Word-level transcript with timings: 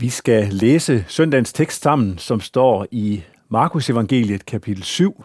Vi 0.00 0.08
skal 0.08 0.48
læse 0.52 1.04
søndagens 1.08 1.52
tekst 1.52 1.82
sammen, 1.82 2.18
som 2.18 2.40
står 2.40 2.86
i 2.90 3.22
Markus 3.48 3.90
evangeliet 3.90 4.46
kapitel 4.46 4.82
7, 4.82 5.24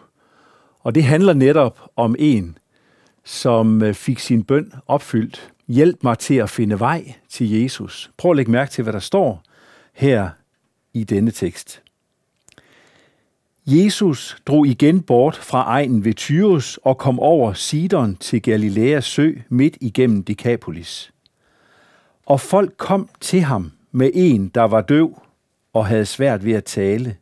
og 0.80 0.94
det 0.94 1.04
handler 1.04 1.32
netop 1.32 1.80
om 1.96 2.16
en, 2.18 2.58
som 3.24 3.82
øh, 3.82 3.94
fik 3.94 4.18
sin 4.18 4.44
bøn 4.44 4.72
opfyldt. 4.86 5.52
Hjælp 5.68 6.02
mig 6.02 6.18
til 6.18 6.34
at 6.34 6.50
finde 6.50 6.80
vej 6.80 7.14
til 7.28 7.50
Jesus. 7.50 8.10
Prøv 8.16 8.30
at 8.30 8.36
lægge 8.36 8.50
mærke 8.50 8.70
til, 8.70 8.82
hvad 8.82 8.92
der 8.92 8.98
står 8.98 9.42
her 9.92 10.30
i 10.94 11.04
denne 11.04 11.30
tekst. 11.30 11.82
Jesus 13.66 14.36
drog 14.46 14.66
igen 14.66 15.02
bort 15.02 15.36
fra 15.36 15.62
egen 15.62 16.04
ved 16.04 16.14
Tyrus 16.14 16.78
og 16.82 16.98
kom 16.98 17.20
over 17.20 17.52
Sidon 17.52 18.16
til 18.16 18.42
Galileas 18.42 19.04
sø 19.04 19.32
midt 19.48 19.76
igennem 19.80 20.24
Decapolis. 20.24 21.12
Og 22.26 22.40
folk 22.40 22.76
kom 22.76 23.08
til 23.20 23.40
ham 23.40 23.72
med 23.94 24.10
en, 24.14 24.48
der 24.48 24.62
var 24.62 24.80
døv 24.80 25.22
og 25.72 25.86
havde 25.86 26.06
svært 26.06 26.44
ved 26.44 26.52
at 26.52 26.64
tale, 26.64 27.16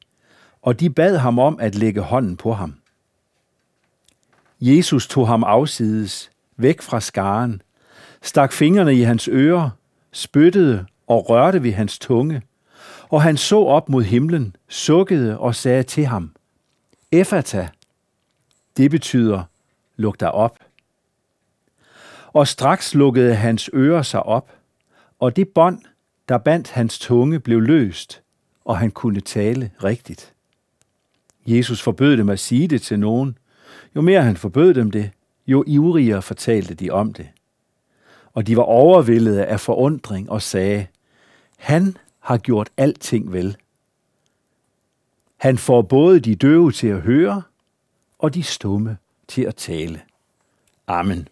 og 0.62 0.80
de 0.80 0.90
bad 0.90 1.16
ham 1.16 1.38
om 1.38 1.58
at 1.60 1.74
lægge 1.74 2.00
hånden 2.00 2.36
på 2.36 2.52
ham. 2.52 2.74
Jesus 4.60 5.08
tog 5.08 5.28
ham 5.28 5.44
afsides, 5.44 6.30
væk 6.56 6.82
fra 6.82 7.00
skaren, 7.00 7.62
stak 8.22 8.52
fingrene 8.52 8.94
i 8.94 9.00
hans 9.00 9.28
ører, 9.28 9.70
spyttede 10.12 10.86
og 11.06 11.30
rørte 11.30 11.62
ved 11.62 11.72
hans 11.72 11.98
tunge, 11.98 12.42
og 13.08 13.22
han 13.22 13.36
så 13.36 13.58
op 13.58 13.88
mod 13.88 14.02
himlen, 14.02 14.56
sukkede 14.68 15.38
og 15.38 15.54
sagde 15.54 15.82
til 15.82 16.06
ham, 16.06 16.32
Efata, 17.12 17.68
det 18.76 18.90
betyder, 18.90 19.42
luk 19.96 20.20
dig 20.20 20.32
op. 20.32 20.58
Og 22.26 22.48
straks 22.48 22.94
lukkede 22.94 23.34
hans 23.34 23.70
ører 23.74 24.02
sig 24.02 24.22
op, 24.22 24.52
og 25.18 25.36
det 25.36 25.48
bånd, 25.48 25.82
der 26.28 26.38
bandt 26.38 26.70
hans 26.70 26.98
tunge, 26.98 27.40
blev 27.40 27.60
løst, 27.60 28.22
og 28.64 28.78
han 28.78 28.90
kunne 28.90 29.20
tale 29.20 29.70
rigtigt. 29.84 30.34
Jesus 31.46 31.82
forbød 31.82 32.16
dem 32.16 32.28
at 32.28 32.40
sige 32.40 32.68
det 32.68 32.82
til 32.82 32.98
nogen. 32.98 33.38
Jo 33.96 34.00
mere 34.00 34.22
han 34.22 34.36
forbød 34.36 34.74
dem 34.74 34.90
det, 34.90 35.10
jo 35.46 35.64
ivrigere 35.66 36.22
fortalte 36.22 36.74
de 36.74 36.90
om 36.90 37.12
det. 37.12 37.28
Og 38.32 38.46
de 38.46 38.56
var 38.56 38.62
overvældede 38.62 39.44
af 39.44 39.60
forundring 39.60 40.30
og 40.30 40.42
sagde, 40.42 40.86
han 41.56 41.96
har 42.20 42.38
gjort 42.38 42.70
alting 42.76 43.32
vel. 43.32 43.56
Han 45.36 45.58
får 45.58 45.82
både 45.82 46.20
de 46.20 46.34
døve 46.34 46.72
til 46.72 46.86
at 46.86 47.00
høre, 47.00 47.42
og 48.18 48.34
de 48.34 48.42
stumme 48.42 48.96
til 49.28 49.42
at 49.42 49.56
tale. 49.56 50.00
Amen. 50.86 51.28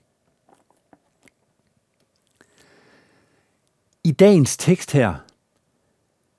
I 4.04 4.12
dagens 4.12 4.56
tekst 4.56 4.92
her, 4.92 5.14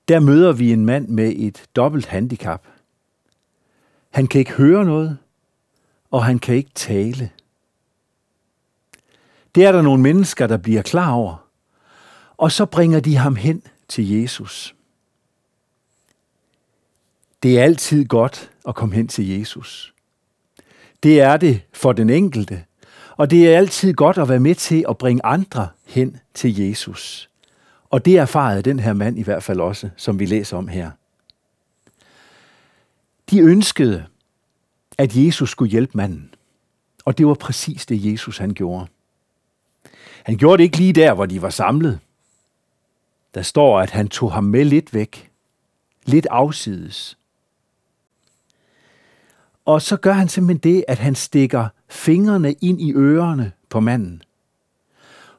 der 0.08 0.20
møder 0.20 0.52
vi 0.52 0.72
en 0.72 0.86
mand 0.86 1.08
med 1.08 1.32
et 1.36 1.64
dobbelt 1.76 2.06
handicap. 2.06 2.66
Han 4.10 4.26
kan 4.26 4.38
ikke 4.38 4.52
høre 4.52 4.84
noget, 4.84 5.18
og 6.10 6.24
han 6.24 6.38
kan 6.38 6.54
ikke 6.54 6.70
tale. 6.74 7.30
Det 9.54 9.64
er 9.64 9.72
der 9.72 9.82
nogle 9.82 10.02
mennesker, 10.02 10.46
der 10.46 10.56
bliver 10.56 10.82
klar 10.82 11.12
over, 11.12 11.48
og 12.36 12.52
så 12.52 12.66
bringer 12.66 13.00
de 13.00 13.16
ham 13.16 13.36
hen 13.36 13.62
til 13.88 14.10
Jesus. 14.10 14.74
Det 17.42 17.58
er 17.58 17.62
altid 17.62 18.04
godt 18.04 18.50
at 18.68 18.74
komme 18.74 18.94
hen 18.94 19.08
til 19.08 19.28
Jesus. 19.38 19.94
Det 21.02 21.20
er 21.20 21.36
det 21.36 21.62
for 21.72 21.92
den 21.92 22.10
enkelte, 22.10 22.64
og 23.16 23.30
det 23.30 23.48
er 23.48 23.58
altid 23.58 23.94
godt 23.94 24.18
at 24.18 24.28
være 24.28 24.40
med 24.40 24.54
til 24.54 24.84
at 24.88 24.98
bringe 24.98 25.24
andre 25.24 25.68
hen 25.86 26.20
til 26.34 26.60
Jesus. 26.60 27.31
Og 27.92 28.04
det 28.04 28.18
erfarede 28.18 28.62
den 28.62 28.80
her 28.80 28.92
mand 28.92 29.18
i 29.18 29.22
hvert 29.22 29.42
fald 29.42 29.60
også, 29.60 29.90
som 29.96 30.18
vi 30.18 30.26
læser 30.26 30.56
om 30.56 30.68
her. 30.68 30.90
De 33.30 33.40
ønskede, 33.40 34.06
at 34.98 35.16
Jesus 35.16 35.50
skulle 35.50 35.70
hjælpe 35.70 35.96
manden. 35.96 36.34
Og 37.04 37.18
det 37.18 37.26
var 37.26 37.34
præcis 37.34 37.86
det, 37.86 38.12
Jesus 38.12 38.38
han 38.38 38.54
gjorde. 38.54 38.86
Han 40.22 40.36
gjorde 40.36 40.58
det 40.58 40.64
ikke 40.64 40.76
lige 40.76 40.92
der, 40.92 41.14
hvor 41.14 41.26
de 41.26 41.42
var 41.42 41.50
samlet. 41.50 42.00
Der 43.34 43.42
står, 43.42 43.80
at 43.80 43.90
han 43.90 44.08
tog 44.08 44.32
ham 44.32 44.44
med 44.44 44.64
lidt 44.64 44.94
væk, 44.94 45.30
lidt 46.04 46.26
afsides. 46.30 47.18
Og 49.64 49.82
så 49.82 49.96
gør 49.96 50.12
han 50.12 50.28
simpelthen 50.28 50.74
det, 50.74 50.84
at 50.88 50.98
han 50.98 51.14
stikker 51.14 51.68
fingrene 51.88 52.52
ind 52.52 52.80
i 52.80 52.92
ørerne 52.92 53.52
på 53.68 53.80
manden. 53.80 54.22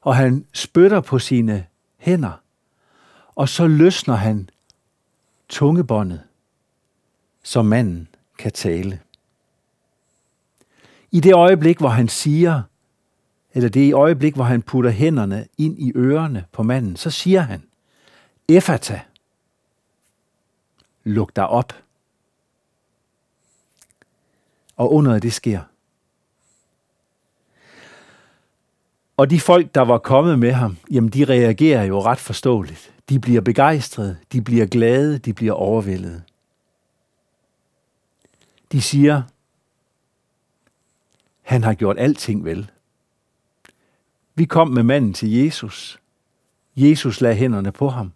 Og 0.02 0.16
han 0.16 0.46
spytter 0.53 1.02
på 1.02 1.19
sine 1.19 1.66
hænder 1.97 2.43
og 3.35 3.49
så 3.49 3.67
løsner 3.67 4.16
han 4.16 4.49
tungebåndet, 5.49 6.23
så 7.44 7.61
manden 7.61 8.07
kan 8.38 8.51
tale. 8.51 8.99
I 11.11 11.19
det 11.19 11.33
øjeblik, 11.33 11.77
hvor 11.77 11.89
han 11.89 12.07
siger, 12.07 12.61
eller 13.53 13.69
det 13.69 13.81
i 13.81 13.91
øjeblik, 13.91 14.35
hvor 14.35 14.44
han 14.44 14.61
putter 14.61 14.91
hænderne 14.91 15.47
ind 15.57 15.79
i 15.79 15.91
ørerne 15.95 16.45
på 16.51 16.63
manden, 16.63 16.95
så 16.95 17.09
siger 17.09 17.41
han, 17.41 17.63
Efata, 18.47 19.01
luk 21.03 21.35
dig 21.35 21.47
op. 21.47 21.73
Og 24.75 24.94
under 24.94 25.19
det 25.19 25.33
sker. 25.33 25.61
Og 29.23 29.29
de 29.29 29.39
folk, 29.39 29.75
der 29.75 29.81
var 29.81 29.97
kommet 29.97 30.39
med 30.39 30.51
ham, 30.51 30.78
jamen 30.91 31.09
de 31.09 31.25
reagerer 31.25 31.84
jo 31.84 32.01
ret 32.01 32.19
forståeligt. 32.19 32.94
De 33.09 33.19
bliver 33.19 33.41
begejstrede, 33.41 34.17
de 34.31 34.41
bliver 34.41 34.66
glade, 34.66 35.17
de 35.17 35.34
bliver 35.34 35.53
overvældet. 35.53 36.23
De 38.72 38.81
siger, 38.81 39.23
han 41.41 41.63
har 41.63 41.73
gjort 41.73 42.00
alting 42.00 42.45
vel. 42.45 42.72
Vi 44.35 44.45
kom 44.45 44.67
med 44.67 44.83
manden 44.83 45.13
til 45.13 45.31
Jesus. 45.31 46.00
Jesus 46.75 47.22
lagde 47.22 47.35
hænderne 47.35 47.72
på 47.72 47.89
ham, 47.89 48.13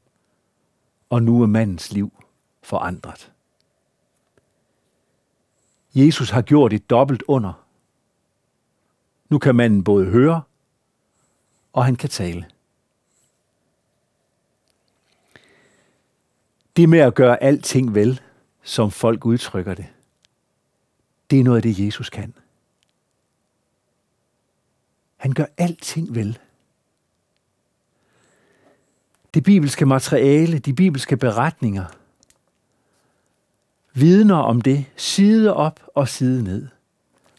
og 1.10 1.24
nu 1.24 1.42
er 1.42 1.48
mandens 1.48 1.92
liv 1.92 2.24
forandret. 2.64 3.32
Jesus 5.96 6.30
har 6.30 6.42
gjort 6.42 6.74
et 6.74 6.90
dobbelt 6.90 7.24
under. 7.28 7.64
Nu 9.30 9.40
kan 9.40 9.56
manden 9.56 9.84
både 9.84 10.06
høre, 10.06 10.42
og 11.78 11.86
han 11.86 11.96
kan 11.96 12.10
tale. 12.10 12.46
Det 16.76 16.90
med 16.90 17.00
at 17.00 17.16
gøre 17.16 17.44
alting 17.44 17.96
vel, 17.96 18.22
som 18.64 18.92
folk 18.92 19.26
udtrykker 19.26 19.74
det, 19.74 19.86
det 21.32 21.40
er 21.40 21.44
noget 21.44 21.58
af 21.58 21.62
det, 21.62 21.86
Jesus 21.86 22.10
kan. 22.10 22.34
Han 25.18 25.32
gør 25.32 25.46
alting 25.58 26.16
vel. 26.16 26.40
Det 29.34 29.44
bibelske 29.44 29.86
materiale, 29.86 30.60
de 30.60 30.74
bibelske 30.74 31.18
beretninger, 31.18 31.86
vidner 33.94 34.38
om 34.38 34.62
det 34.62 34.86
side 34.96 35.54
op 35.54 35.80
og 35.96 36.08
side 36.08 36.44
ned. 36.44 36.68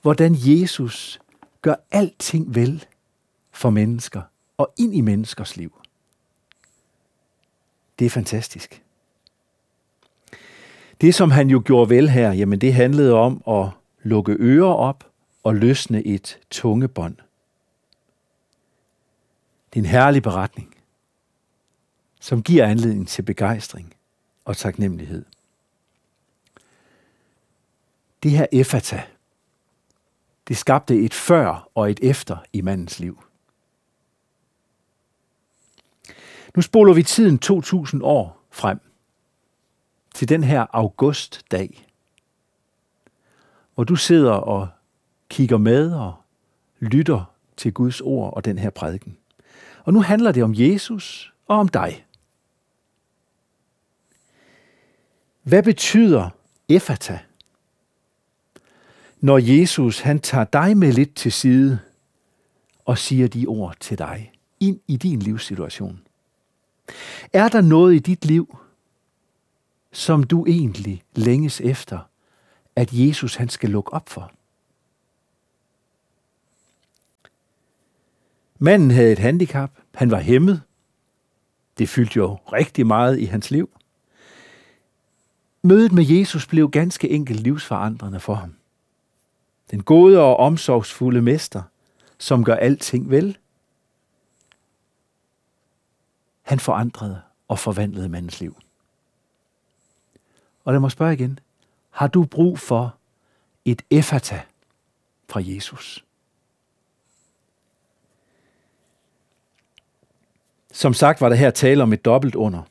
Hvordan 0.02 0.34
Jesus 0.38 1.20
gør 1.62 1.74
alting 1.90 2.54
vel 2.54 2.86
for 3.58 3.70
mennesker 3.70 4.22
og 4.56 4.72
ind 4.76 4.94
i 4.94 5.00
menneskers 5.00 5.56
liv. 5.56 5.80
Det 7.98 8.06
er 8.06 8.10
fantastisk. 8.10 8.82
Det, 11.00 11.14
som 11.14 11.30
han 11.30 11.50
jo 11.50 11.62
gjorde 11.64 11.90
vel 11.90 12.08
her, 12.08 12.32
jamen 12.32 12.60
det 12.60 12.74
handlede 12.74 13.14
om 13.14 13.42
at 13.48 13.70
lukke 14.02 14.36
ører 14.40 14.72
op 14.72 15.10
og 15.42 15.54
løsne 15.54 16.06
et 16.06 16.38
tungebånd. 16.50 17.16
Det 19.70 19.80
er 19.80 19.84
en 19.84 19.90
herlig 19.90 20.22
beretning, 20.22 20.76
som 22.20 22.42
giver 22.42 22.66
anledning 22.66 23.08
til 23.08 23.22
begejstring 23.22 23.94
og 24.44 24.56
taknemmelighed. 24.56 25.24
Det 28.22 28.30
her 28.30 28.46
efata, 28.52 29.02
det 30.48 30.56
skabte 30.56 31.00
et 31.00 31.14
før 31.14 31.68
og 31.74 31.90
et 31.90 32.00
efter 32.02 32.36
i 32.52 32.60
mandens 32.60 33.00
liv. 33.00 33.22
Nu 36.56 36.62
spoler 36.62 36.92
vi 36.92 37.02
tiden 37.02 37.38
2000 37.38 38.02
år 38.02 38.46
frem 38.50 38.80
til 40.14 40.28
den 40.28 40.44
her 40.44 40.66
augustdag, 40.72 41.86
hvor 43.74 43.84
du 43.84 43.96
sidder 43.96 44.32
og 44.32 44.68
kigger 45.28 45.58
med 45.58 45.92
og 45.92 46.14
lytter 46.80 47.34
til 47.56 47.72
Guds 47.72 48.00
ord 48.00 48.34
og 48.34 48.44
den 48.44 48.58
her 48.58 48.70
prædiken. 48.70 49.16
Og 49.84 49.92
nu 49.92 50.00
handler 50.02 50.32
det 50.32 50.42
om 50.42 50.54
Jesus 50.54 51.32
og 51.46 51.58
om 51.58 51.68
dig. 51.68 52.06
Hvad 55.42 55.62
betyder 55.62 56.30
efata? 56.68 57.18
Når 59.20 59.38
Jesus 59.38 60.00
han 60.00 60.20
tager 60.20 60.44
dig 60.44 60.76
med 60.76 60.92
lidt 60.92 61.14
til 61.14 61.32
side 61.32 61.78
og 62.84 62.98
siger 62.98 63.28
de 63.28 63.46
ord 63.46 63.76
til 63.80 63.98
dig 63.98 64.32
ind 64.60 64.80
i 64.86 64.96
din 64.96 65.18
livssituation. 65.18 66.07
Er 67.32 67.48
der 67.48 67.60
noget 67.60 67.94
i 67.94 67.98
dit 67.98 68.24
liv, 68.24 68.58
som 69.92 70.22
du 70.22 70.46
egentlig 70.46 71.02
længes 71.14 71.60
efter, 71.60 71.98
at 72.76 72.88
Jesus 72.92 73.34
han 73.34 73.48
skal 73.48 73.70
lukke 73.70 73.92
op 73.92 74.08
for? 74.08 74.32
Manden 78.58 78.90
havde 78.90 79.12
et 79.12 79.18
handicap. 79.18 79.70
Han 79.94 80.10
var 80.10 80.20
hæmmet. 80.20 80.62
Det 81.78 81.88
fyldte 81.88 82.16
jo 82.16 82.34
rigtig 82.52 82.86
meget 82.86 83.18
i 83.18 83.24
hans 83.24 83.50
liv. 83.50 83.70
Mødet 85.62 85.92
med 85.92 86.04
Jesus 86.04 86.46
blev 86.46 86.70
ganske 86.70 87.10
enkelt 87.10 87.40
livsforandrende 87.40 88.20
for 88.20 88.34
ham. 88.34 88.54
Den 89.70 89.82
gode 89.82 90.20
og 90.20 90.36
omsorgsfulde 90.36 91.22
mester, 91.22 91.62
som 92.18 92.44
gør 92.44 92.54
alting 92.54 93.10
vel. 93.10 93.38
Han 96.48 96.60
forandrede 96.60 97.22
og 97.48 97.58
forvandlede 97.58 98.08
mandens 98.08 98.40
liv. 98.40 98.56
Og 100.64 100.72
lad 100.72 100.80
mig 100.80 100.90
spørge 100.90 101.12
igen. 101.14 101.38
Har 101.90 102.06
du 102.06 102.24
brug 102.24 102.58
for 102.58 102.96
et 103.64 103.82
effata 103.90 104.42
fra 105.28 105.40
Jesus? 105.44 106.04
Som 110.72 110.94
sagt 110.94 111.20
var 111.20 111.28
der 111.28 111.36
her 111.36 111.50
tale 111.50 111.82
om 111.82 111.92
et 111.92 112.04
dobbelt 112.04 112.34
under. 112.34 112.62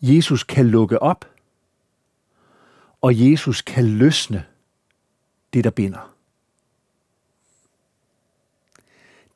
Jesus 0.00 0.44
kan 0.44 0.68
lukke 0.68 1.02
op, 1.02 1.30
og 3.00 3.30
Jesus 3.30 3.62
kan 3.62 3.86
løsne 3.86 4.46
det, 5.52 5.64
der 5.64 5.70
binder. 5.70 6.13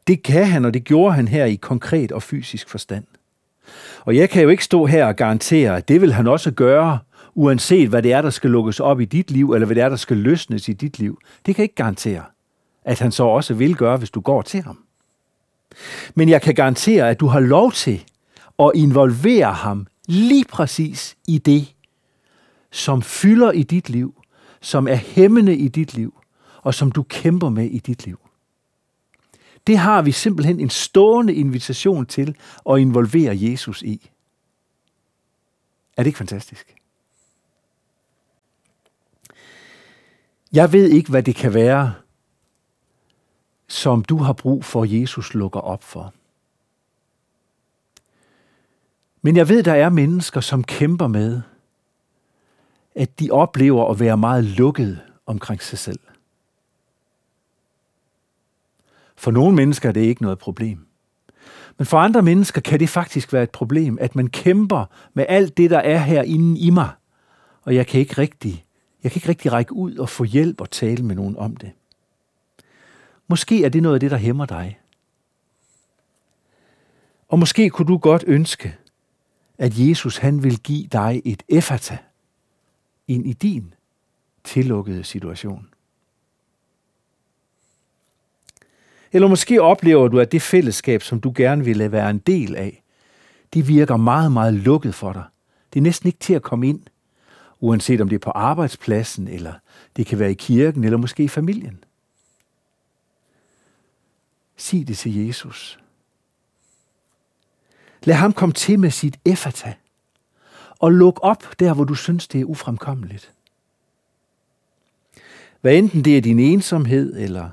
Det 0.08 0.22
kan 0.22 0.46
han, 0.46 0.64
og 0.64 0.74
det 0.74 0.84
gjorde 0.84 1.14
han 1.14 1.28
her 1.28 1.44
i 1.44 1.54
konkret 1.54 2.12
og 2.12 2.22
fysisk 2.22 2.68
forstand. 2.68 3.04
Og 4.00 4.16
jeg 4.16 4.30
kan 4.30 4.42
jo 4.42 4.48
ikke 4.48 4.64
stå 4.64 4.86
her 4.86 5.06
og 5.06 5.16
garantere, 5.16 5.76
at 5.76 5.88
det 5.88 6.00
vil 6.00 6.12
han 6.12 6.26
også 6.26 6.50
gøre, 6.50 6.98
uanset 7.34 7.88
hvad 7.88 8.02
det 8.02 8.12
er, 8.12 8.22
der 8.22 8.30
skal 8.30 8.50
lukkes 8.50 8.80
op 8.80 9.00
i 9.00 9.04
dit 9.04 9.30
liv, 9.30 9.52
eller 9.52 9.66
hvad 9.66 9.76
det 9.76 9.82
er, 9.82 9.88
der 9.88 9.96
skal 9.96 10.16
løsnes 10.16 10.68
i 10.68 10.72
dit 10.72 10.98
liv. 10.98 11.18
Det 11.46 11.54
kan 11.54 11.62
jeg 11.62 11.64
ikke 11.64 11.74
garantere, 11.74 12.24
at 12.84 12.98
han 12.98 13.12
så 13.12 13.24
også 13.24 13.54
vil 13.54 13.76
gøre, 13.76 13.96
hvis 13.96 14.10
du 14.10 14.20
går 14.20 14.42
til 14.42 14.62
ham. 14.62 14.78
Men 16.14 16.28
jeg 16.28 16.42
kan 16.42 16.54
garantere, 16.54 17.10
at 17.10 17.20
du 17.20 17.26
har 17.26 17.40
lov 17.40 17.72
til 17.72 18.04
at 18.58 18.70
involvere 18.74 19.52
ham 19.52 19.86
lige 20.06 20.44
præcis 20.44 21.16
i 21.26 21.38
det, 21.38 21.74
som 22.70 23.02
fylder 23.02 23.52
i 23.52 23.62
dit 23.62 23.90
liv, 23.90 24.14
som 24.60 24.88
er 24.88 24.94
hæmmende 24.94 25.56
i 25.56 25.68
dit 25.68 25.94
liv, 25.94 26.14
og 26.62 26.74
som 26.74 26.92
du 26.92 27.02
kæmper 27.02 27.48
med 27.48 27.64
i 27.64 27.78
dit 27.78 28.04
liv. 28.04 28.27
Det 29.68 29.78
har 29.78 30.02
vi 30.02 30.12
simpelthen 30.12 30.60
en 30.60 30.70
stående 30.70 31.34
invitation 31.34 32.06
til 32.06 32.36
at 32.70 32.78
involvere 32.78 33.36
Jesus 33.40 33.82
i. 33.82 34.10
Er 35.96 36.02
det 36.02 36.06
ikke 36.06 36.18
fantastisk? 36.18 36.74
Jeg 40.52 40.72
ved 40.72 40.88
ikke, 40.90 41.10
hvad 41.10 41.22
det 41.22 41.36
kan 41.36 41.54
være, 41.54 41.94
som 43.66 44.04
du 44.04 44.16
har 44.16 44.32
brug 44.32 44.64
for, 44.64 44.84
Jesus 44.84 45.34
lukker 45.34 45.60
op 45.60 45.82
for. 45.82 46.14
Men 49.22 49.36
jeg 49.36 49.48
ved, 49.48 49.62
der 49.62 49.74
er 49.74 49.88
mennesker, 49.88 50.40
som 50.40 50.64
kæmper 50.64 51.06
med, 51.06 51.40
at 52.94 53.20
de 53.20 53.30
oplever 53.30 53.90
at 53.90 54.00
være 54.00 54.16
meget 54.16 54.44
lukket 54.44 55.00
omkring 55.26 55.62
sig 55.62 55.78
selv. 55.78 56.00
For 59.18 59.30
nogle 59.30 59.56
mennesker 59.56 59.88
er 59.88 59.92
det 59.92 60.00
ikke 60.00 60.22
noget 60.22 60.38
problem. 60.38 60.86
Men 61.78 61.86
for 61.86 61.98
andre 61.98 62.22
mennesker 62.22 62.60
kan 62.60 62.80
det 62.80 62.88
faktisk 62.88 63.32
være 63.32 63.42
et 63.42 63.50
problem, 63.50 63.98
at 64.00 64.16
man 64.16 64.26
kæmper 64.26 64.84
med 65.14 65.26
alt 65.28 65.56
det, 65.56 65.70
der 65.70 65.78
er 65.78 65.98
herinde 65.98 66.60
i 66.60 66.70
mig, 66.70 66.90
og 67.62 67.74
jeg 67.74 67.86
kan 67.86 68.00
ikke 68.00 68.14
rigtig, 68.18 68.64
jeg 69.02 69.12
kan 69.12 69.18
ikke 69.18 69.28
rigtig 69.28 69.52
række 69.52 69.72
ud 69.72 69.96
og 69.96 70.08
få 70.08 70.24
hjælp 70.24 70.60
og 70.60 70.70
tale 70.70 71.04
med 71.04 71.14
nogen 71.14 71.36
om 71.36 71.56
det. 71.56 71.70
Måske 73.28 73.64
er 73.64 73.68
det 73.68 73.82
noget 73.82 73.94
af 73.94 74.00
det, 74.00 74.10
der 74.10 74.16
hæmmer 74.16 74.46
dig. 74.46 74.78
Og 77.28 77.38
måske 77.38 77.70
kunne 77.70 77.88
du 77.88 77.96
godt 77.96 78.24
ønske, 78.26 78.76
at 79.58 79.78
Jesus 79.78 80.16
han 80.16 80.42
vil 80.42 80.58
give 80.58 80.86
dig 80.86 81.22
et 81.24 81.42
effata 81.48 81.98
ind 83.08 83.26
i 83.26 83.32
din 83.32 83.74
tillukkede 84.44 85.04
situation. 85.04 85.68
Eller 89.12 89.28
måske 89.28 89.62
oplever 89.62 90.08
du, 90.08 90.20
at 90.20 90.32
det 90.32 90.42
fællesskab, 90.42 91.02
som 91.02 91.20
du 91.20 91.32
gerne 91.36 91.64
ville 91.64 91.92
være 91.92 92.10
en 92.10 92.18
del 92.18 92.56
af, 92.56 92.82
det 93.54 93.68
virker 93.68 93.96
meget, 93.96 94.32
meget 94.32 94.54
lukket 94.54 94.94
for 94.94 95.12
dig. 95.12 95.24
Det 95.72 95.80
er 95.80 95.82
næsten 95.82 96.06
ikke 96.06 96.18
til 96.18 96.34
at 96.34 96.42
komme 96.42 96.68
ind, 96.68 96.80
uanset 97.60 98.00
om 98.00 98.08
det 98.08 98.16
er 98.16 98.20
på 98.20 98.30
arbejdspladsen, 98.30 99.28
eller 99.28 99.52
det 99.96 100.06
kan 100.06 100.18
være 100.18 100.30
i 100.30 100.34
kirken, 100.34 100.84
eller 100.84 100.98
måske 100.98 101.22
i 101.22 101.28
familien. 101.28 101.84
Sig 104.56 104.88
det 104.88 104.98
til 104.98 105.26
Jesus. 105.26 105.78
Lad 108.04 108.14
ham 108.14 108.32
komme 108.32 108.52
til 108.52 108.78
med 108.78 108.90
sit 108.90 109.18
effata, 109.24 109.74
og 110.78 110.92
luk 110.92 111.18
op 111.22 111.44
der, 111.58 111.74
hvor 111.74 111.84
du 111.84 111.94
synes, 111.94 112.28
det 112.28 112.40
er 112.40 112.44
ufremkommeligt. 112.44 113.32
Hvad 115.60 115.74
enten 115.74 116.04
det 116.04 116.16
er 116.16 116.20
din 116.20 116.38
ensomhed, 116.38 117.16
eller 117.16 117.50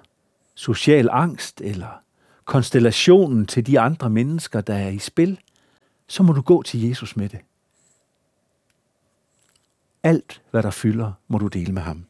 social 0.55 1.09
angst, 1.11 1.61
eller 1.61 2.01
konstellationen 2.45 3.45
til 3.45 3.67
de 3.67 3.79
andre 3.79 4.09
mennesker, 4.09 4.61
der 4.61 4.75
er 4.75 4.89
i 4.89 4.99
spil, 4.99 5.39
så 6.07 6.23
må 6.23 6.33
du 6.33 6.41
gå 6.41 6.63
til 6.63 6.87
Jesus 6.87 7.17
med 7.17 7.29
det. 7.29 7.39
Alt, 10.03 10.41
hvad 10.51 10.63
der 10.63 10.71
fylder, 10.71 11.11
må 11.27 11.37
du 11.37 11.47
dele 11.47 11.73
med 11.73 11.81
ham. 11.81 12.05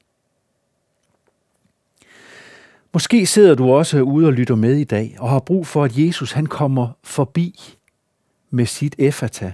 Måske 2.94 3.26
sidder 3.26 3.56
du 3.56 3.72
også 3.72 4.02
ude 4.02 4.28
og 4.28 4.34
lytter 4.34 4.56
med 4.56 4.76
i 4.76 4.84
dag 4.84 5.16
og 5.20 5.30
har 5.30 5.40
brug 5.40 5.68
for, 5.68 5.84
at 5.84 5.98
Jesus 5.98 6.32
han 6.32 6.46
kommer 6.46 6.90
forbi 7.04 7.78
med 8.50 8.66
sit 8.66 8.96
effata 8.98 9.54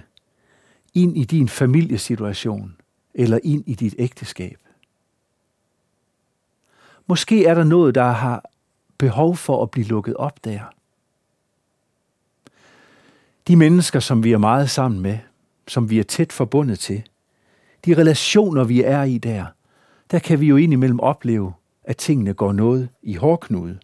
ind 0.94 1.18
i 1.18 1.24
din 1.24 1.48
familiesituation 1.48 2.76
eller 3.14 3.38
ind 3.42 3.64
i 3.66 3.74
dit 3.74 3.94
ægteskab. 3.98 4.58
Måske 7.06 7.46
er 7.46 7.54
der 7.54 7.64
noget, 7.64 7.94
der 7.94 8.10
har 8.10 8.50
behov 9.02 9.36
for 9.36 9.62
at 9.62 9.70
blive 9.70 9.86
lukket 9.86 10.16
op 10.16 10.44
der. 10.44 10.60
De 13.48 13.56
mennesker, 13.56 14.00
som 14.00 14.24
vi 14.24 14.32
er 14.32 14.38
meget 14.38 14.70
sammen 14.70 15.00
med, 15.00 15.18
som 15.68 15.90
vi 15.90 15.98
er 15.98 16.02
tæt 16.02 16.32
forbundet 16.32 16.78
til, 16.78 17.02
de 17.84 17.94
relationer, 17.94 18.64
vi 18.64 18.82
er 18.82 19.02
i 19.02 19.18
der, 19.18 19.46
der 20.10 20.18
kan 20.18 20.40
vi 20.40 20.46
jo 20.46 20.56
indimellem 20.56 21.00
opleve, 21.00 21.52
at 21.84 21.96
tingene 21.96 22.34
går 22.34 22.52
noget 22.52 22.88
i 23.02 23.14
hårdknude. 23.14 23.78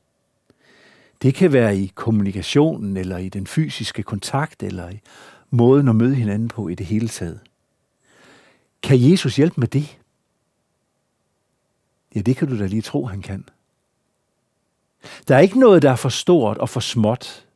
Det 1.23 1.35
kan 1.35 1.53
være 1.53 1.77
i 1.77 1.93
kommunikationen, 1.95 2.97
eller 2.97 3.17
i 3.17 3.29
den 3.29 3.47
fysiske 3.47 4.03
kontakt, 4.03 4.63
eller 4.63 4.91
i 4.91 5.01
måden 5.51 5.89
at 5.89 5.97
møde 5.97 6.15
hinanden 6.15 6.49
på 6.49 6.69
i 6.69 6.75
det 6.75 6.87
hele 6.87 7.09
taget. 7.09 7.41
Kan 8.83 9.11
Jesus 9.11 9.37
hjælpe 9.37 9.61
med 9.61 9.69
det? 9.69 9.99
Ja, 12.15 12.21
det 12.21 12.37
kan 12.37 12.49
du 12.49 12.59
da 12.59 12.67
lige 12.67 12.83
tro, 12.83 13.07
han 13.07 13.23
kan. 13.23 13.45
Der 15.29 15.37
er 15.37 15.41
ikke 15.41 15.61
noget, 15.61 15.83
der 15.83 15.91
er 15.91 15.97
for 15.97 16.09
stort 16.09 16.59
og 16.59 16.69
for 16.69 16.81
småt, 16.81 17.47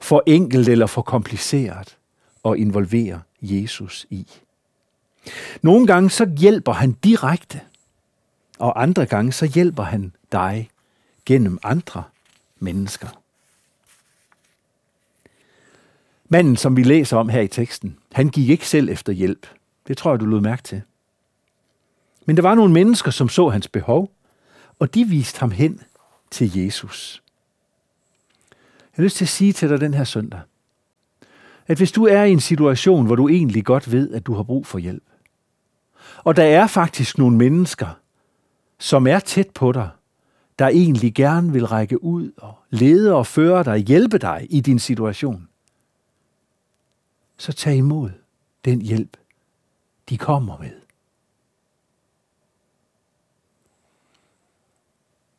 for 0.00 0.22
enkelt 0.26 0.68
eller 0.68 0.86
for 0.86 1.02
kompliceret 1.02 1.96
at 2.44 2.56
involvere 2.56 3.20
Jesus 3.42 4.06
i. 4.10 4.26
Nogle 5.62 5.86
gange 5.86 6.10
så 6.10 6.30
hjælper 6.38 6.72
han 6.72 6.92
direkte, 6.92 7.60
og 8.58 8.82
andre 8.82 9.06
gange 9.06 9.32
så 9.32 9.46
hjælper 9.46 9.82
han 9.82 10.12
dig 10.32 10.70
gennem 11.26 11.58
andre 11.62 12.02
mennesker. 12.58 13.08
Manden, 16.28 16.56
som 16.56 16.76
vi 16.76 16.82
læser 16.82 17.16
om 17.16 17.28
her 17.28 17.40
i 17.40 17.48
teksten, 17.48 17.98
han 18.12 18.28
gik 18.28 18.48
ikke 18.48 18.68
selv 18.68 18.88
efter 18.88 19.12
hjælp. 19.12 19.46
Det 19.86 19.96
tror 19.96 20.10
jeg, 20.10 20.20
du 20.20 20.24
lod 20.24 20.40
mærke 20.40 20.62
til. 20.62 20.82
Men 22.26 22.36
der 22.36 22.42
var 22.42 22.54
nogle 22.54 22.72
mennesker, 22.72 23.10
som 23.10 23.28
så 23.28 23.48
hans 23.48 23.68
behov, 23.68 24.12
og 24.78 24.94
de 24.94 25.04
viste 25.04 25.40
ham 25.40 25.50
hen 25.50 25.80
til 26.30 26.58
Jesus. 26.58 27.22
Jeg 28.80 29.02
har 29.02 29.02
lyst 29.02 29.16
til 29.16 29.24
at 29.24 29.28
sige 29.28 29.52
til 29.52 29.68
dig 29.68 29.80
den 29.80 29.94
her 29.94 30.04
søndag, 30.04 30.40
at 31.66 31.76
hvis 31.76 31.92
du 31.92 32.06
er 32.06 32.22
i 32.22 32.32
en 32.32 32.40
situation, 32.40 33.06
hvor 33.06 33.16
du 33.16 33.28
egentlig 33.28 33.64
godt 33.64 33.92
ved, 33.92 34.12
at 34.12 34.26
du 34.26 34.34
har 34.34 34.42
brug 34.42 34.66
for 34.66 34.78
hjælp, 34.78 35.04
og 36.24 36.36
der 36.36 36.44
er 36.44 36.66
faktisk 36.66 37.18
nogle 37.18 37.36
mennesker, 37.36 38.00
som 38.78 39.06
er 39.06 39.18
tæt 39.18 39.50
på 39.50 39.72
dig, 39.72 39.90
der 40.58 40.68
egentlig 40.68 41.14
gerne 41.14 41.52
vil 41.52 41.66
række 41.66 42.04
ud 42.04 42.32
og 42.36 42.58
lede 42.70 43.14
og 43.14 43.26
føre 43.26 43.64
dig, 43.64 43.78
hjælpe 43.78 44.18
dig 44.18 44.46
i 44.50 44.60
din 44.60 44.78
situation, 44.78 45.48
så 47.36 47.52
tag 47.52 47.76
imod 47.76 48.10
den 48.64 48.82
hjælp, 48.82 49.16
de 50.08 50.18
kommer 50.18 50.58
med. 50.58 50.80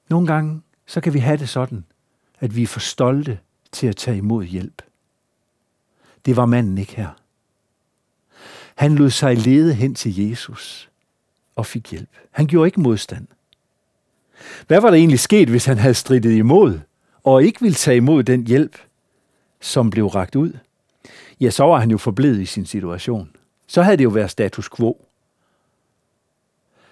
Nogle 0.10 0.28
gange 0.28 0.62
så 0.90 1.02
kan 1.02 1.14
vi 1.14 1.20
have 1.20 1.38
det 1.38 1.50
sådan, 1.50 1.84
at 2.40 2.56
vi 2.56 2.64
er 2.64 2.68
for 2.68 2.80
stolte 2.80 3.40
til 3.72 3.88
at 3.88 3.96
tage 3.96 4.18
imod 4.18 4.46
hjælp. 4.46 4.82
Det 6.26 6.36
var 6.36 6.46
manden 6.46 6.78
ikke 6.78 6.96
her. 6.96 7.10
Han 8.76 8.96
lod 8.96 9.10
sig 9.10 9.38
lede 9.38 9.74
hen 9.74 9.96
til 9.96 10.30
Jesus 10.30 10.90
og 11.56 11.66
fik 11.66 11.92
hjælp. 11.92 12.10
Han 12.32 12.48
gjorde 12.48 12.68
ikke 12.68 12.82
modstand. 12.82 13.28
Hvad 14.68 14.82
var 14.82 14.90
der 14.90 14.98
egentlig 14.98 15.20
sket, 15.20 15.50
hvis 15.50 15.66
han 15.66 15.78
havde 15.78 15.94
strittet 15.94 16.32
imod 16.32 16.80
og 17.24 17.44
ikke 17.44 17.62
ville 17.62 17.76
tage 17.76 17.98
imod 17.98 18.24
den 18.24 18.48
hjælp, 18.48 18.78
som 19.62 19.90
blev 19.90 20.08
ragt 20.08 20.36
ud? 20.36 20.58
Ja, 21.40 21.50
så 21.50 21.64
var 21.64 21.80
han 21.80 21.92
jo 21.92 21.98
forblevet 21.98 22.42
i 22.42 22.46
sin 22.46 22.66
situation. 22.66 23.36
Så 23.68 23.82
havde 23.82 23.98
det 23.98 24.04
jo 24.04 24.10
været 24.10 24.32
status 24.32 24.70
quo. 24.70 25.06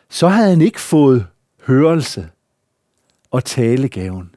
Så 0.09 0.27
havde 0.27 0.49
han 0.49 0.61
ikke 0.61 0.81
fået 0.81 1.27
hørelse 1.63 2.29
og 3.37 3.45
talegaven. 3.45 4.35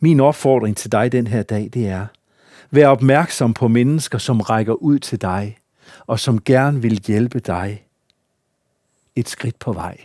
Min 0.00 0.20
opfordring 0.20 0.76
til 0.76 0.92
dig 0.92 1.12
den 1.12 1.26
her 1.26 1.42
dag, 1.42 1.70
det 1.74 1.88
er, 1.88 2.06
vær 2.70 2.88
opmærksom 2.88 3.54
på 3.54 3.68
mennesker, 3.68 4.18
som 4.18 4.40
rækker 4.40 4.72
ud 4.72 4.98
til 4.98 5.20
dig, 5.20 5.58
og 6.06 6.20
som 6.20 6.42
gerne 6.42 6.82
vil 6.82 7.02
hjælpe 7.06 7.40
dig 7.40 7.84
et 9.16 9.28
skridt 9.28 9.58
på 9.58 9.72
vej. 9.72 10.04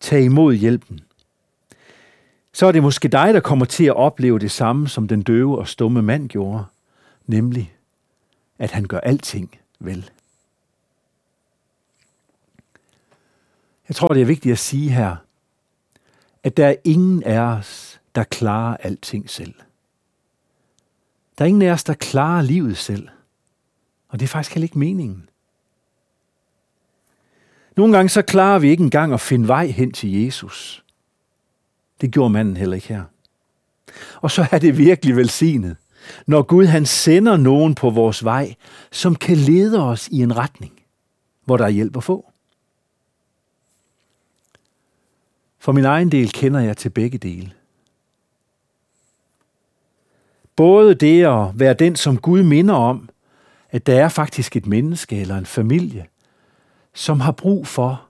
Tag 0.00 0.22
imod 0.22 0.54
hjælpen. 0.54 1.00
Så 2.52 2.66
er 2.66 2.72
det 2.72 2.82
måske 2.82 3.08
dig, 3.08 3.34
der 3.34 3.40
kommer 3.40 3.64
til 3.64 3.84
at 3.84 3.96
opleve 3.96 4.38
det 4.38 4.50
samme, 4.50 4.88
som 4.88 5.08
den 5.08 5.22
døve 5.22 5.58
og 5.58 5.68
stumme 5.68 6.02
mand 6.02 6.28
gjorde, 6.28 6.64
nemlig 7.26 7.74
at 8.58 8.70
han 8.70 8.84
gør 8.84 9.00
alting 9.00 9.58
vel. 9.78 10.10
Jeg 13.88 13.96
tror, 13.96 14.08
det 14.08 14.22
er 14.22 14.26
vigtigt 14.26 14.52
at 14.52 14.58
sige 14.58 14.90
her, 14.90 15.16
at 16.42 16.56
der 16.56 16.66
er 16.66 16.74
ingen 16.84 17.22
af 17.22 17.38
os, 17.38 18.00
der 18.14 18.24
klarer 18.24 18.76
alting 18.76 19.30
selv. 19.30 19.54
Der 21.38 21.44
er 21.44 21.48
ingen 21.48 21.62
af 21.62 21.70
os, 21.72 21.84
der 21.84 21.94
klarer 21.94 22.42
livet 22.42 22.76
selv. 22.76 23.08
Og 24.08 24.20
det 24.20 24.26
er 24.26 24.28
faktisk 24.28 24.54
heller 24.54 24.64
ikke 24.64 24.78
meningen. 24.78 25.28
Nogle 27.76 27.96
gange 27.96 28.08
så 28.08 28.22
klarer 28.22 28.58
vi 28.58 28.70
ikke 28.70 28.84
engang 28.84 29.12
at 29.12 29.20
finde 29.20 29.48
vej 29.48 29.66
hen 29.66 29.92
til 29.92 30.24
Jesus. 30.24 30.84
Det 32.00 32.10
gjorde 32.10 32.30
manden 32.30 32.56
heller 32.56 32.74
ikke 32.74 32.88
her. 32.88 33.04
Og 34.20 34.30
så 34.30 34.46
er 34.50 34.58
det 34.58 34.78
virkelig 34.78 35.16
velsignet, 35.16 35.76
når 36.26 36.42
Gud 36.42 36.64
han 36.64 36.86
sender 36.86 37.36
nogen 37.36 37.74
på 37.74 37.90
vores 37.90 38.24
vej, 38.24 38.54
som 38.92 39.14
kan 39.14 39.36
lede 39.36 39.82
os 39.82 40.08
i 40.08 40.22
en 40.22 40.36
retning, 40.36 40.72
hvor 41.44 41.56
der 41.56 41.64
er 41.64 41.68
hjælp 41.68 41.96
at 41.96 42.04
få. 42.04 42.32
For 45.66 45.72
min 45.72 45.84
egen 45.84 46.12
del 46.12 46.32
kender 46.32 46.60
jeg 46.60 46.76
til 46.76 46.90
begge 46.90 47.18
dele. 47.18 47.52
Både 50.56 50.94
det 50.94 51.24
at 51.24 51.60
være 51.60 51.74
den, 51.74 51.96
som 51.96 52.18
Gud 52.18 52.42
minder 52.42 52.74
om, 52.74 53.08
at 53.70 53.86
der 53.86 54.00
er 54.04 54.08
faktisk 54.08 54.56
et 54.56 54.66
menneske 54.66 55.20
eller 55.20 55.36
en 55.36 55.46
familie, 55.46 56.06
som 56.94 57.20
har 57.20 57.32
brug 57.32 57.66
for, 57.66 58.06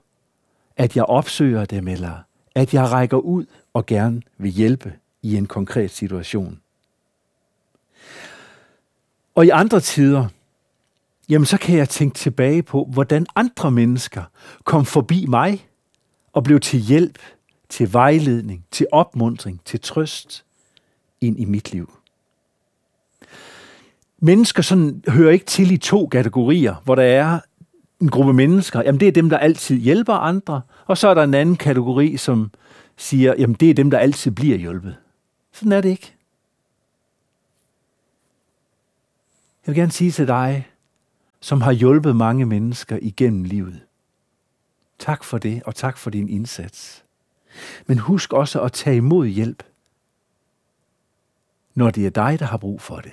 at 0.75 0.95
jeg 0.95 1.03
opsøger 1.03 1.65
dem, 1.65 1.87
eller 1.87 2.17
at 2.55 2.73
jeg 2.73 2.91
rækker 2.91 3.17
ud 3.17 3.45
og 3.73 3.85
gerne 3.85 4.21
vil 4.37 4.51
hjælpe 4.51 4.93
i 5.21 5.35
en 5.35 5.45
konkret 5.45 5.91
situation. 5.91 6.59
Og 9.35 9.45
i 9.45 9.49
andre 9.49 9.79
tider, 9.79 10.27
jamen 11.29 11.45
så 11.45 11.57
kan 11.57 11.77
jeg 11.77 11.89
tænke 11.89 12.15
tilbage 12.15 12.63
på, 12.63 12.89
hvordan 12.93 13.25
andre 13.35 13.71
mennesker 13.71 14.23
kom 14.63 14.85
forbi 14.85 15.25
mig 15.25 15.67
og 16.33 16.43
blev 16.43 16.59
til 16.59 16.79
hjælp, 16.79 17.19
til 17.69 17.93
vejledning, 17.93 18.65
til 18.71 18.87
opmundring, 18.91 19.61
til 19.65 19.81
trøst 19.81 20.45
ind 21.21 21.39
i 21.39 21.45
mit 21.45 21.71
liv. 21.71 21.93
Mennesker 24.19 24.61
sådan 24.61 25.03
hører 25.07 25.31
ikke 25.31 25.45
til 25.45 25.71
i 25.71 25.77
to 25.77 26.07
kategorier, 26.07 26.75
hvor 26.83 26.95
der 26.95 27.03
er 27.03 27.39
en 28.01 28.09
gruppe 28.09 28.33
mennesker, 28.33 28.81
jamen 28.81 28.99
det 28.99 29.07
er 29.07 29.11
dem, 29.11 29.29
der 29.29 29.37
altid 29.37 29.77
hjælper 29.77 30.13
andre, 30.13 30.61
og 30.85 30.97
så 30.97 31.07
er 31.07 31.13
der 31.13 31.23
en 31.23 31.33
anden 31.33 31.55
kategori, 31.55 32.17
som 32.17 32.51
siger, 32.97 33.33
jamen 33.37 33.55
det 33.55 33.69
er 33.69 33.73
dem, 33.73 33.91
der 33.91 33.97
altid 33.97 34.31
bliver 34.31 34.57
hjulpet. 34.57 34.95
Sådan 35.51 35.71
er 35.71 35.81
det 35.81 35.89
ikke. 35.89 36.13
Jeg 39.65 39.75
vil 39.75 39.81
gerne 39.81 39.91
sige 39.91 40.11
til 40.11 40.27
dig, 40.27 40.67
som 41.39 41.61
har 41.61 41.71
hjulpet 41.71 42.15
mange 42.15 42.45
mennesker 42.45 42.99
igennem 43.01 43.43
livet. 43.43 43.81
Tak 44.99 45.23
for 45.23 45.37
det, 45.37 45.63
og 45.63 45.75
tak 45.75 45.97
for 45.97 46.09
din 46.09 46.29
indsats. 46.29 47.03
Men 47.85 47.99
husk 47.99 48.33
også 48.33 48.61
at 48.61 48.71
tage 48.71 48.97
imod 48.97 49.27
hjælp, 49.27 49.63
når 51.75 51.89
det 51.89 52.05
er 52.05 52.09
dig, 52.09 52.39
der 52.39 52.45
har 52.45 52.57
brug 52.57 52.81
for 52.81 52.99
det. 52.99 53.11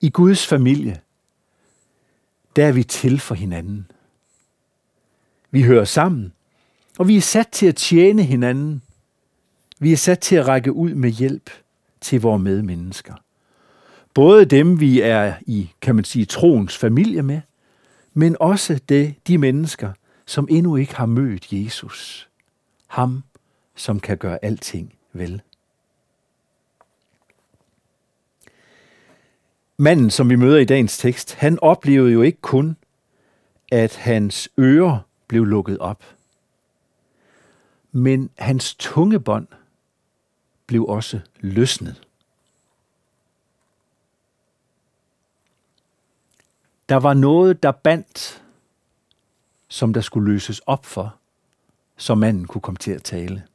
I 0.00 0.10
Guds 0.10 0.46
familie, 0.46 1.00
der 2.56 2.66
er 2.66 2.72
vi 2.72 2.82
til 2.82 3.20
for 3.20 3.34
hinanden. 3.34 3.90
Vi 5.50 5.62
hører 5.62 5.84
sammen, 5.84 6.32
og 6.98 7.08
vi 7.08 7.16
er 7.16 7.20
sat 7.20 7.48
til 7.48 7.66
at 7.66 7.76
tjene 7.76 8.22
hinanden. 8.22 8.82
Vi 9.78 9.92
er 9.92 9.96
sat 9.96 10.18
til 10.18 10.36
at 10.36 10.48
række 10.48 10.72
ud 10.72 10.94
med 10.94 11.10
hjælp 11.10 11.50
til 12.00 12.20
vores 12.20 12.42
medmennesker. 12.42 13.14
Både 14.14 14.44
dem, 14.44 14.80
vi 14.80 15.00
er 15.00 15.34
i, 15.46 15.70
kan 15.80 15.94
man 15.94 16.04
sige, 16.04 16.24
troens 16.24 16.76
familie 16.76 17.22
med, 17.22 17.40
men 18.14 18.36
også 18.40 18.80
det, 18.88 19.14
de 19.26 19.38
mennesker, 19.38 19.92
som 20.30 20.46
endnu 20.50 20.76
ikke 20.76 20.94
har 20.94 21.06
mødt 21.06 21.52
Jesus. 21.52 22.28
Ham, 22.86 23.24
som 23.74 24.00
kan 24.00 24.18
gøre 24.18 24.44
alting 24.44 24.94
vel. 25.12 25.42
Manden, 29.76 30.10
som 30.10 30.30
vi 30.30 30.36
møder 30.36 30.58
i 30.58 30.64
dagens 30.64 30.98
tekst, 30.98 31.34
han 31.34 31.58
oplevede 31.62 32.12
jo 32.12 32.22
ikke 32.22 32.40
kun, 32.40 32.76
at 33.72 33.96
hans 33.96 34.48
ører 34.58 34.98
blev 35.26 35.44
lukket 35.44 35.78
op, 35.78 36.04
men 37.92 38.30
hans 38.38 38.74
tungebånd 38.74 39.46
blev 40.66 40.84
også 40.84 41.20
løsnet. 41.40 42.08
Der 46.88 46.96
var 46.96 47.14
noget, 47.14 47.62
der 47.62 47.70
bandt, 47.70 48.42
som 49.70 49.92
der 49.92 50.00
skulle 50.00 50.32
løses 50.32 50.58
op 50.58 50.86
for, 50.86 51.16
så 51.96 52.14
manden 52.14 52.46
kunne 52.46 52.62
komme 52.62 52.78
til 52.78 52.90
at 52.90 53.02
tale. 53.02 53.46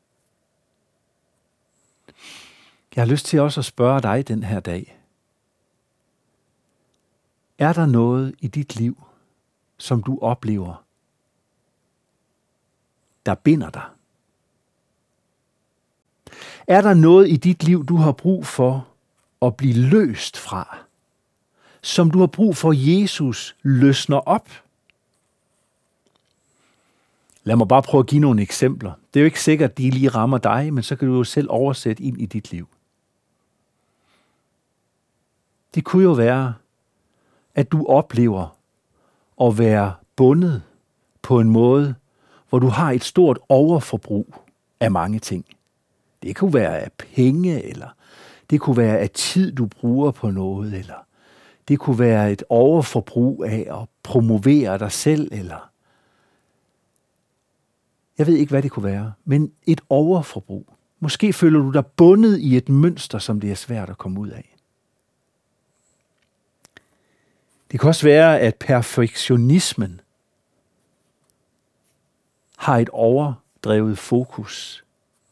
Jeg 2.95 3.03
har 3.03 3.05
lyst 3.05 3.25
til 3.25 3.39
også 3.39 3.61
at 3.61 3.65
spørge 3.65 4.01
dig 4.01 4.27
den 4.27 4.43
her 4.43 4.59
dag. 4.59 4.99
Er 7.57 7.73
der 7.73 7.85
noget 7.85 8.35
i 8.39 8.47
dit 8.47 8.75
liv, 8.75 9.03
som 9.77 10.03
du 10.03 10.19
oplever, 10.21 10.83
der 13.25 13.35
binder 13.35 13.69
dig? 13.69 13.85
Er 16.67 16.81
der 16.81 16.93
noget 16.93 17.29
i 17.29 17.35
dit 17.35 17.63
liv, 17.63 17.85
du 17.85 17.95
har 17.95 18.11
brug 18.11 18.45
for 18.45 18.87
at 19.41 19.57
blive 19.57 19.73
løst 19.73 20.37
fra, 20.37 20.77
som 21.81 22.11
du 22.11 22.19
har 22.19 22.27
brug 22.27 22.57
for, 22.57 22.73
Jesus 22.73 23.55
løsner 23.61 24.17
op? 24.17 24.64
Lad 27.47 27.55
mig 27.55 27.67
bare 27.67 27.81
prøve 27.81 27.99
at 27.99 28.07
give 28.07 28.21
nogle 28.21 28.41
eksempler. 28.41 28.91
Det 29.13 29.19
er 29.19 29.21
jo 29.21 29.25
ikke 29.25 29.41
sikkert, 29.41 29.69
at 29.69 29.77
de 29.77 29.89
lige 29.89 30.09
rammer 30.09 30.37
dig, 30.37 30.73
men 30.73 30.83
så 30.83 30.95
kan 30.95 31.07
du 31.07 31.15
jo 31.15 31.23
selv 31.23 31.47
oversætte 31.49 32.03
ind 32.03 32.21
i 32.21 32.25
dit 32.25 32.51
liv. 32.51 32.67
Det 35.75 35.83
kunne 35.83 36.03
jo 36.03 36.11
være, 36.11 36.53
at 37.55 37.71
du 37.71 37.85
oplever 37.85 38.57
at 39.41 39.57
være 39.57 39.93
bundet 40.15 40.63
på 41.21 41.39
en 41.39 41.49
måde, 41.49 41.95
hvor 42.49 42.59
du 42.59 42.67
har 42.67 42.91
et 42.91 43.03
stort 43.03 43.39
overforbrug 43.49 44.35
af 44.79 44.91
mange 44.91 45.19
ting. 45.19 45.45
Det 46.23 46.35
kunne 46.35 46.53
være 46.53 46.79
af 46.79 46.91
penge, 46.91 47.63
eller 47.63 47.87
det 48.49 48.61
kunne 48.61 48.77
være 48.77 48.99
af 48.99 49.09
tid, 49.09 49.51
du 49.51 49.65
bruger 49.65 50.11
på 50.11 50.29
noget, 50.29 50.73
eller 50.73 51.05
det 51.67 51.79
kunne 51.79 51.99
være 51.99 52.31
et 52.31 52.43
overforbrug 52.49 53.45
af 53.45 53.81
at 53.81 53.87
promovere 54.03 54.77
dig 54.77 54.91
selv, 54.91 55.29
eller 55.31 55.69
jeg 58.17 58.27
ved 58.27 58.35
ikke, 58.35 58.49
hvad 58.49 58.61
det 58.61 58.71
kunne 58.71 58.83
være, 58.83 59.13
men 59.25 59.51
et 59.67 59.81
overforbrug. 59.89 60.67
Måske 60.99 61.33
føler 61.33 61.59
du 61.59 61.71
dig 61.71 61.85
bundet 61.85 62.39
i 62.39 62.57
et 62.57 62.69
mønster, 62.69 63.19
som 63.19 63.39
det 63.39 63.51
er 63.51 63.55
svært 63.55 63.89
at 63.89 63.97
komme 63.97 64.19
ud 64.19 64.29
af. 64.29 64.55
Det 67.71 67.79
kan 67.79 67.87
også 67.87 68.05
være, 68.05 68.39
at 68.39 68.55
perfektionismen 68.55 70.01
har 72.57 72.77
et 72.77 72.89
overdrevet 72.89 73.97
fokus 73.97 74.83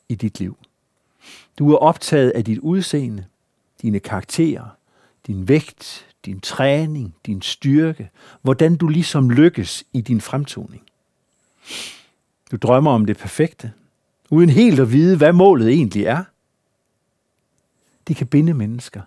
i 0.10 0.16
dit 0.16 0.40
liv. 0.40 0.58
Du 1.60 1.74
er 1.74 1.78
optaget 1.78 2.32
af 2.32 2.46
dit 2.46 2.60
udseende, 2.60 3.26
dine 3.82 4.00
karakterer, 4.00 4.66
din 5.28 5.48
vægt, 5.48 6.08
din 6.26 6.40
træning, 6.40 7.16
din 7.26 7.42
styrke, 7.42 8.10
hvordan 8.42 8.76
du 8.76 8.88
ligesom 8.88 9.30
lykkes 9.30 9.84
i 9.94 10.02
din 10.02 10.22
fremtoning. 10.22 10.84
Du 12.54 12.58
drømmer 12.58 12.92
om 12.92 13.06
det 13.06 13.18
perfekte, 13.18 13.74
uden 14.30 14.50
helt 14.50 14.80
at 14.80 14.92
vide, 14.92 15.18
hvad 15.18 15.34
målet 15.34 15.70
egentlig 15.70 16.04
er. 16.04 16.24
de 18.08 18.16
kan 18.16 18.28
binde 18.28 18.54
mennesker 18.54 19.02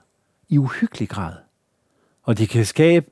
i 0.48 0.58
uhyggelig 0.58 1.08
grad. 1.08 1.34
Og 2.22 2.38
de 2.38 2.46
kan 2.46 2.66
skabe 2.66 3.10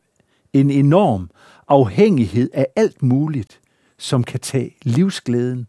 en 0.52 0.70
enorm 0.70 1.30
afhængighed 1.68 2.50
af 2.54 2.66
alt 2.76 3.02
muligt, 3.02 3.60
som 3.98 4.24
kan 4.24 4.40
tage 4.40 4.76
livsglæden 4.82 5.66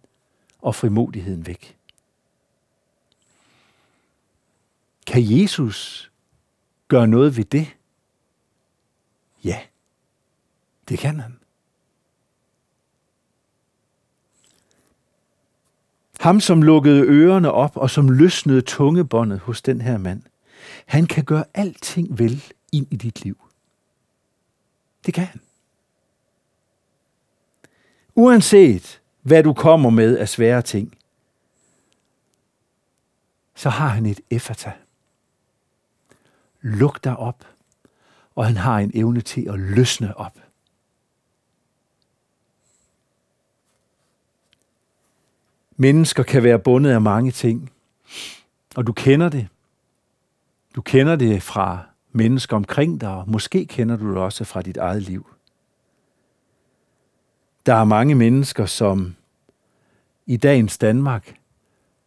og 0.62 0.76
frimodigheden 0.76 1.48
væk. 1.48 1.78
Kan 5.08 5.22
Jesus 5.42 6.12
gøre 6.88 7.08
noget 7.08 7.38
ved 7.38 7.46
det? 7.46 7.68
Ja, 9.44 9.60
det 10.90 11.00
kan 11.00 11.20
han. 11.20 11.45
Ham, 16.20 16.40
som 16.40 16.62
lukkede 16.62 17.02
ørerne 17.02 17.52
op 17.52 17.78
og 17.78 17.90
som 17.90 18.10
løsnede 18.10 18.62
tungebåndet 18.62 19.40
hos 19.40 19.62
den 19.62 19.82
her 19.82 19.98
mand, 19.98 20.22
han 20.86 21.06
kan 21.06 21.24
gøre 21.24 21.44
alting 21.54 22.20
vel 22.20 22.44
ind 22.72 22.88
i 22.92 22.96
dit 22.96 23.24
liv. 23.24 23.38
Det 25.06 25.14
kan 25.14 25.26
han. 25.26 25.42
Uanset 28.16 29.02
hvad 29.22 29.44
du 29.44 29.54
kommer 29.54 29.90
med 29.90 30.18
af 30.18 30.30
svære 30.30 30.62
ting, 30.62 30.98
så 33.56 33.70
har 33.70 33.88
han 33.88 34.06
et 34.06 34.20
effata. 34.30 34.74
Luk 36.62 37.04
dig 37.04 37.18
op, 37.18 37.48
og 38.36 38.46
han 38.46 38.58
har 38.58 38.80
en 38.80 38.92
evne 38.94 39.22
til 39.22 39.50
at 39.50 39.60
løsne 39.60 40.18
op. 40.18 40.38
Mennesker 45.78 46.24
kan 46.24 46.44
være 46.44 46.60
bundet 46.60 46.92
af 46.92 47.02
mange 47.02 47.32
ting, 47.32 47.72
og 48.76 48.88
du 48.88 48.94
kender 48.94 49.30
det. 49.30 49.48
Du 50.76 50.82
kender 50.82 51.16
det 51.16 51.44
fra 51.44 51.84
mennesker 52.12 52.56
omkring 52.56 53.02
dig, 53.02 53.10
og 53.10 53.24
måske 53.28 53.66
kender 53.66 53.98
du 53.98 54.10
det 54.10 54.18
også 54.18 54.44
fra 54.44 54.62
dit 54.62 54.78
eget 54.78 55.02
liv. 55.02 55.28
Der 57.66 57.74
er 57.74 57.84
mange 57.84 58.16
mennesker, 58.16 58.66
som 58.66 59.16
i 60.26 60.38
dagens 60.38 60.78
Danmark 60.78 61.36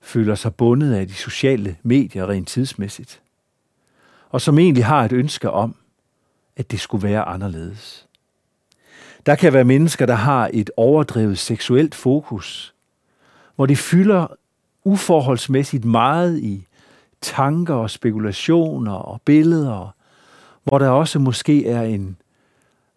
føler 0.01 0.35
sig 0.35 0.55
bundet 0.55 0.95
af 0.95 1.09
de 1.09 1.15
sociale 1.15 1.77
medier 1.83 2.29
rent 2.29 2.49
tidsmæssigt, 2.49 3.23
og 4.31 4.41
som 4.41 4.59
egentlig 4.59 4.85
har 4.85 5.05
et 5.05 5.13
ønske 5.13 5.51
om, 5.51 5.75
at 6.57 6.71
det 6.71 6.81
skulle 6.81 7.09
være 7.09 7.23
anderledes. 7.23 8.09
Der 9.27 9.35
kan 9.35 9.53
være 9.53 9.65
mennesker, 9.65 10.07
der 10.07 10.15
har 10.15 10.51
et 10.53 10.71
overdrevet 10.77 11.39
seksuelt 11.39 11.95
fokus, 11.95 12.75
hvor 13.59 13.67
de 13.67 13.77
fylder 13.77 14.27
uforholdsmæssigt 14.85 15.85
meget 15.85 16.39
i 16.39 16.67
tanker 17.21 17.75
og 17.75 17.91
spekulationer 17.91 18.93
og 18.93 19.21
billeder, 19.23 19.95
hvor 20.65 20.79
der 20.79 20.89
også 20.89 21.19
måske 21.19 21.67
er 21.67 21.83
en 21.83 22.17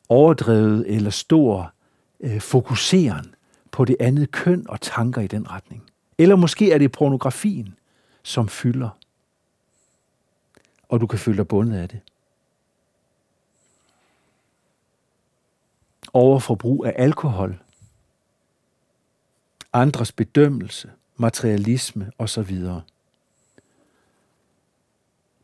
overdrevet 0.10 0.86
eller 0.88 1.10
stor 1.10 1.74
øh, 2.20 2.42
fokuseren 2.42 3.36
på 3.72 3.86
det 3.86 3.96
andet 4.00 4.32
køn 4.32 4.66
og 4.70 4.82
tanker 4.82 5.22
i 5.22 5.28
den 5.28 5.52
retning. 5.52 5.84
Eller 6.18 6.36
måske 6.36 6.72
er 6.72 6.78
det 6.78 6.92
pornografien, 6.92 7.76
som 8.24 8.48
fylder. 8.48 8.90
Og 10.90 11.02
du 11.02 11.08
kan 11.08 11.20
føle 11.20 11.38
dig 11.38 11.48
bundet 11.48 11.78
af 11.78 11.90
det. 11.90 12.00
Overforbrug 16.14 16.86
af 16.86 16.94
alkohol 16.98 17.60
andres 19.74 20.12
bedømmelse, 20.12 20.92
materialisme 21.18 22.12
osv. 22.18 22.62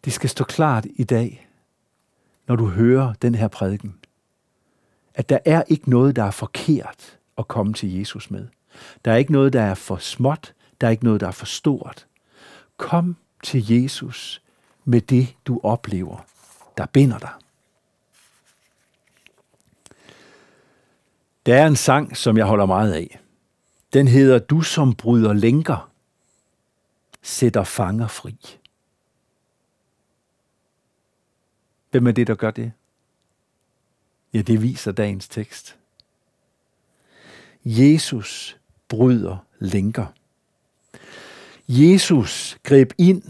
Det 0.06 0.14
skal 0.14 0.30
stå 0.30 0.44
klart 0.44 0.86
i 0.96 1.04
dag, 1.04 1.48
når 2.48 2.56
du 2.56 2.68
hører 2.68 3.14
den 3.14 3.36
her 3.36 3.48
prædiken, 3.48 3.96
at 5.14 5.30
der 5.30 5.40
er 5.46 5.64
ikke 5.68 5.90
noget, 5.90 6.16
der 6.16 6.24
er 6.24 6.32
forkert 6.32 7.18
at 7.38 7.48
komme 7.48 7.74
til 7.74 7.98
Jesus 7.98 8.32
med. 8.32 8.48
Der 9.06 9.12
er 9.12 9.16
ikke 9.16 9.32
noget, 9.32 9.54
der 9.54 9.62
er 9.62 9.74
for 9.74 9.98
småt. 9.98 10.54
Der 10.82 10.88
er 10.88 10.92
ikke 10.92 11.04
noget, 11.04 11.22
der 11.22 11.28
er 11.28 11.32
for 11.32 11.46
stort. 11.46 12.08
Kom 12.78 13.16
til 13.44 13.72
Jesus 13.72 14.42
med 14.86 15.02
det, 15.02 15.36
du 15.46 15.60
oplever, 15.64 16.26
der 16.78 16.86
binder 16.86 17.18
dig. 17.18 17.32
Der 21.46 21.56
er 21.56 21.68
en 21.68 21.76
sang, 21.76 22.18
som 22.18 22.38
jeg 22.38 22.46
holder 22.46 22.66
meget 22.66 22.94
af. 22.94 23.20
Den 23.98 24.08
hedder 24.08 24.40
Du 24.40 24.62
som 24.62 24.96
bryder 24.96 25.34
lænker, 25.34 25.92
sætter 27.22 27.64
fanger 27.64 28.08
fri. 28.08 28.38
Hvem 31.92 32.08
er 32.08 32.12
det, 32.12 32.28
der 32.28 32.36
gør 32.36 32.52
det? 32.52 32.72
Ja, 34.34 34.42
det 34.42 34.62
viser 34.62 34.92
dagens 34.92 35.28
tekst. 35.28 35.78
Jesus 37.66 38.58
bryder 38.88 39.38
lænker. 39.60 40.06
Jesus 41.68 42.58
greb 42.64 42.94
ind 42.98 43.24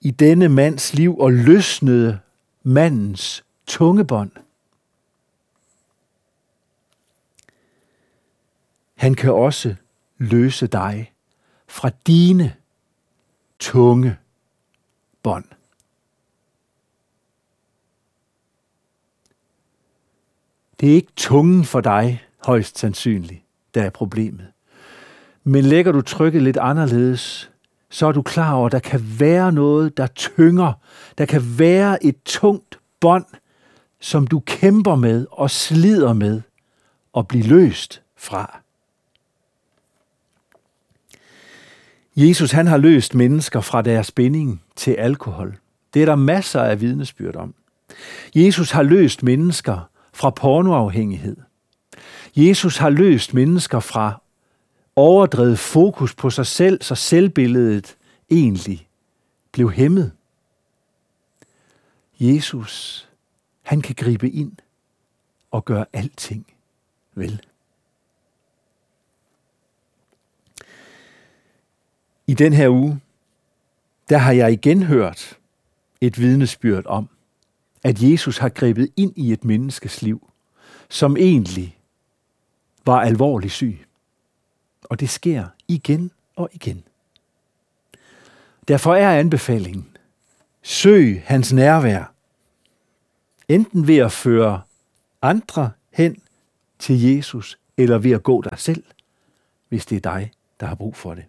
i 0.00 0.10
denne 0.10 0.48
mands 0.48 0.94
liv 0.94 1.18
og 1.18 1.32
løsnede 1.32 2.18
mandens 2.62 3.44
tungebånd. 3.66 4.30
Han 8.94 9.14
kan 9.14 9.32
også 9.32 9.74
løse 10.22 10.66
dig 10.66 11.12
fra 11.68 11.90
dine 12.06 12.54
tunge 13.58 14.16
bånd. 15.22 15.44
Det 20.80 20.90
er 20.90 20.94
ikke 20.94 21.12
tungen 21.16 21.64
for 21.64 21.80
dig, 21.80 22.24
højst 22.46 22.78
sandsynligt, 22.78 23.42
der 23.74 23.82
er 23.82 23.90
problemet. 23.90 24.46
Men 25.44 25.64
lægger 25.64 25.92
du 25.92 26.00
trykket 26.00 26.42
lidt 26.42 26.56
anderledes, 26.56 27.50
så 27.90 28.06
er 28.06 28.12
du 28.12 28.22
klar 28.22 28.54
over, 28.54 28.66
at 28.66 28.72
der 28.72 28.78
kan 28.78 29.00
være 29.18 29.52
noget, 29.52 29.96
der 29.96 30.06
tynger. 30.06 30.72
Der 31.18 31.26
kan 31.26 31.58
være 31.58 32.04
et 32.04 32.22
tungt 32.24 32.78
bånd, 33.00 33.26
som 34.00 34.26
du 34.26 34.40
kæmper 34.40 34.94
med 34.94 35.26
og 35.30 35.50
slider 35.50 36.12
med 36.12 36.42
og 37.12 37.28
blive 37.28 37.44
løst 37.44 38.02
fra. 38.16 38.61
Jesus 42.16 42.50
han 42.50 42.66
har 42.66 42.76
løst 42.76 43.14
mennesker 43.14 43.60
fra 43.60 43.82
deres 43.82 44.10
binding 44.10 44.62
til 44.76 44.90
alkohol. 44.90 45.58
Det 45.94 46.02
er 46.02 46.06
der 46.06 46.16
masser 46.16 46.60
af 46.62 46.80
vidnesbyrd 46.80 47.36
om. 47.36 47.54
Jesus 48.34 48.70
har 48.70 48.82
løst 48.82 49.22
mennesker 49.22 49.90
fra 50.12 50.30
pornoafhængighed. 50.30 51.36
Jesus 52.36 52.76
har 52.76 52.90
løst 52.90 53.34
mennesker 53.34 53.80
fra 53.80 54.22
overdrevet 54.96 55.58
fokus 55.58 56.14
på 56.14 56.30
sig 56.30 56.46
selv, 56.46 56.82
så 56.82 56.94
selvbilledet 56.94 57.96
egentlig 58.30 58.88
blev 59.52 59.70
hæmmet. 59.72 60.12
Jesus, 62.20 63.08
han 63.62 63.80
kan 63.80 63.94
gribe 63.94 64.30
ind 64.30 64.52
og 65.50 65.64
gøre 65.64 65.86
alting 65.92 66.46
vel. 67.14 67.40
I 72.32 72.34
den 72.34 72.52
her 72.52 72.68
uge, 72.68 73.00
der 74.08 74.18
har 74.18 74.32
jeg 74.32 74.52
igen 74.52 74.82
hørt 74.82 75.38
et 76.00 76.18
vidnesbyrd 76.18 76.86
om, 76.86 77.08
at 77.82 78.02
Jesus 78.02 78.38
har 78.38 78.48
grebet 78.48 78.92
ind 78.96 79.12
i 79.16 79.32
et 79.32 79.44
menneskes 79.44 80.02
liv, 80.02 80.30
som 80.88 81.16
egentlig 81.16 81.78
var 82.86 83.00
alvorlig 83.00 83.50
syg. 83.50 83.86
Og 84.82 85.00
det 85.00 85.10
sker 85.10 85.46
igen 85.68 86.10
og 86.36 86.48
igen. 86.52 86.84
Derfor 88.68 88.94
er 88.94 89.18
anbefalingen, 89.18 89.96
søg 90.62 91.22
hans 91.26 91.52
nærvær, 91.52 92.12
enten 93.48 93.86
ved 93.88 93.98
at 93.98 94.12
føre 94.12 94.62
andre 95.22 95.70
hen 95.90 96.22
til 96.78 97.02
Jesus, 97.02 97.58
eller 97.76 97.98
ved 97.98 98.10
at 98.10 98.22
gå 98.22 98.42
dig 98.42 98.58
selv, 98.58 98.84
hvis 99.68 99.86
det 99.86 99.96
er 99.96 100.10
dig, 100.12 100.32
der 100.60 100.66
har 100.66 100.74
brug 100.74 100.96
for 100.96 101.14
det. 101.14 101.24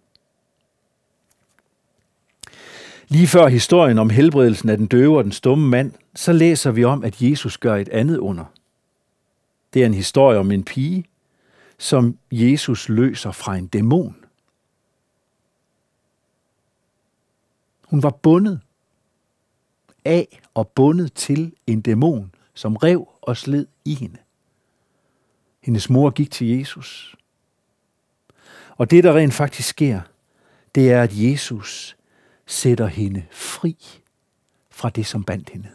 Lige 3.07 3.27
før 3.27 3.47
historien 3.47 3.99
om 3.99 4.09
helbredelsen 4.09 4.69
af 4.69 4.77
den 4.77 4.87
døve 4.87 5.17
og 5.17 5.23
den 5.23 5.31
stumme 5.31 5.69
mand, 5.69 5.91
så 6.15 6.33
læser 6.33 6.71
vi 6.71 6.83
om, 6.83 7.03
at 7.03 7.21
Jesus 7.21 7.57
gør 7.57 7.75
et 7.75 7.89
andet 7.89 8.17
under. 8.17 8.45
Det 9.73 9.81
er 9.81 9.85
en 9.85 9.93
historie 9.93 10.39
om 10.39 10.51
en 10.51 10.63
pige, 10.63 11.05
som 11.77 12.17
Jesus 12.31 12.89
løser 12.89 13.31
fra 13.31 13.55
en 13.55 13.67
dæmon. 13.67 14.15
Hun 17.87 18.03
var 18.03 18.09
bundet 18.09 18.59
af 20.05 20.39
og 20.53 20.67
bundet 20.67 21.13
til 21.13 21.53
en 21.67 21.81
dæmon, 21.81 22.31
som 22.53 22.75
rev 22.75 23.07
og 23.21 23.37
sled 23.37 23.67
i 23.85 23.93
hende. 23.95 24.17
Hendes 25.61 25.89
mor 25.89 26.09
gik 26.09 26.31
til 26.31 26.47
Jesus. 26.47 27.15
Og 28.77 28.91
det, 28.91 29.03
der 29.03 29.15
rent 29.15 29.33
faktisk 29.33 29.69
sker, 29.69 30.01
det 30.75 30.91
er, 30.91 31.03
at 31.03 31.11
Jesus 31.13 31.97
sætter 32.53 32.87
hende 32.87 33.25
fri 33.31 33.77
fra 34.69 34.89
det, 34.89 35.05
som 35.05 35.23
bandt 35.23 35.49
hende. 35.49 35.69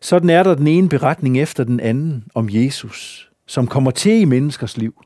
Sådan 0.00 0.30
er 0.30 0.42
der 0.42 0.54
den 0.54 0.66
ene 0.66 0.88
beretning 0.88 1.40
efter 1.40 1.64
den 1.64 1.80
anden 1.80 2.24
om 2.34 2.48
Jesus, 2.50 3.30
som 3.46 3.66
kommer 3.66 3.90
til 3.90 4.12
i 4.12 4.24
menneskers 4.24 4.76
liv 4.76 5.04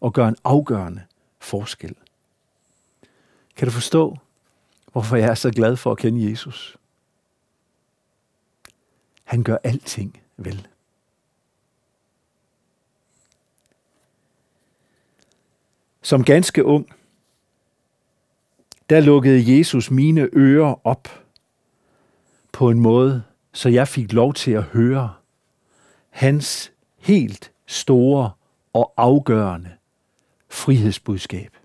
og 0.00 0.12
gør 0.12 0.28
en 0.28 0.36
afgørende 0.44 1.02
forskel. 1.38 1.94
Kan 3.56 3.68
du 3.68 3.72
forstå, 3.72 4.18
hvorfor 4.92 5.16
jeg 5.16 5.28
er 5.28 5.34
så 5.34 5.50
glad 5.50 5.76
for 5.76 5.92
at 5.92 5.98
kende 5.98 6.30
Jesus? 6.30 6.76
Han 9.24 9.42
gør 9.42 9.56
alting 9.64 10.20
vel. 10.36 10.66
Som 16.02 16.24
ganske 16.24 16.64
ung, 16.64 16.88
der 18.90 19.00
lukkede 19.00 19.58
Jesus 19.58 19.90
mine 19.90 20.28
ører 20.32 20.86
op 20.86 21.08
på 22.52 22.70
en 22.70 22.80
måde, 22.80 23.22
så 23.52 23.68
jeg 23.68 23.88
fik 23.88 24.12
lov 24.12 24.34
til 24.34 24.50
at 24.50 24.62
høre 24.62 25.14
hans 26.10 26.72
helt 26.98 27.52
store 27.66 28.30
og 28.72 28.92
afgørende 28.96 29.70
frihedsbudskab. 30.48 31.56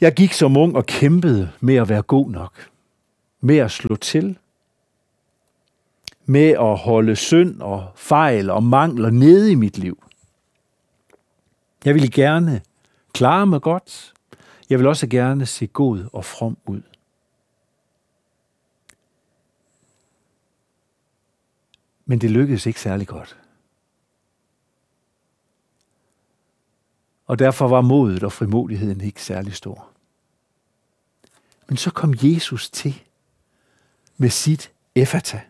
Jeg 0.00 0.14
gik 0.14 0.32
som 0.32 0.56
ung 0.56 0.76
og 0.76 0.86
kæmpede 0.86 1.50
med 1.60 1.74
at 1.74 1.88
være 1.88 2.02
god 2.02 2.30
nok, 2.30 2.70
med 3.40 3.56
at 3.56 3.70
slå 3.70 3.96
til, 3.96 4.38
med 6.24 6.48
at 6.48 6.78
holde 6.78 7.16
synd 7.16 7.60
og 7.60 7.86
fejl 7.94 8.50
og 8.50 8.62
mangler 8.62 9.10
nede 9.10 9.52
i 9.52 9.54
mit 9.54 9.78
liv. 9.78 10.04
Jeg 11.84 11.94
ville 11.94 12.10
gerne 12.10 12.60
klare 13.12 13.46
mig 13.46 13.62
godt. 13.62 14.12
Jeg 14.70 14.78
vil 14.78 14.86
også 14.86 15.06
gerne 15.06 15.46
se 15.46 15.66
god 15.66 16.08
og 16.12 16.24
from 16.24 16.58
ud. 16.66 16.82
Men 22.04 22.20
det 22.20 22.30
lykkedes 22.30 22.66
ikke 22.66 22.80
særlig 22.80 23.06
godt. 23.06 23.36
Og 27.26 27.38
derfor 27.38 27.68
var 27.68 27.80
modet 27.80 28.22
og 28.22 28.32
frimodigheden 28.32 29.00
ikke 29.00 29.22
særlig 29.22 29.54
stor. 29.54 29.90
Men 31.68 31.76
så 31.76 31.90
kom 31.90 32.14
Jesus 32.22 32.70
til 32.70 33.02
med 34.16 34.30
sit 34.30 34.72
effata. 34.94 35.40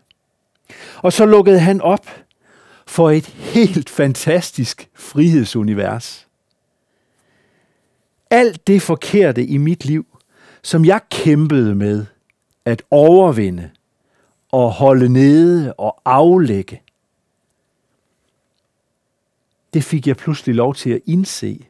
Og 0.97 1.13
så 1.13 1.25
lukkede 1.25 1.59
han 1.59 1.81
op 1.81 2.07
for 2.87 3.09
et 3.09 3.25
helt 3.25 3.89
fantastisk 3.89 4.89
frihedsunivers. 4.93 6.26
Alt 8.29 8.67
det 8.67 8.81
forkerte 8.81 9.45
i 9.45 9.57
mit 9.57 9.85
liv, 9.85 10.05
som 10.63 10.85
jeg 10.85 11.01
kæmpede 11.11 11.75
med 11.75 12.05
at 12.65 12.83
overvinde 12.91 13.69
og 14.51 14.71
holde 14.71 15.09
nede 15.09 15.73
og 15.73 16.01
aflægge, 16.05 16.81
det 19.73 19.83
fik 19.83 20.07
jeg 20.07 20.17
pludselig 20.17 20.55
lov 20.55 20.75
til 20.75 20.89
at 20.89 21.01
indse, 21.05 21.65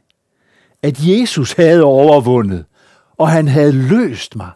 at 0.82 0.98
Jesus 1.00 1.54
havde 1.54 1.84
overvundet, 1.84 2.65
og 3.17 3.30
han 3.30 3.48
havde 3.48 3.72
løst 3.72 4.36
mig 4.36 4.52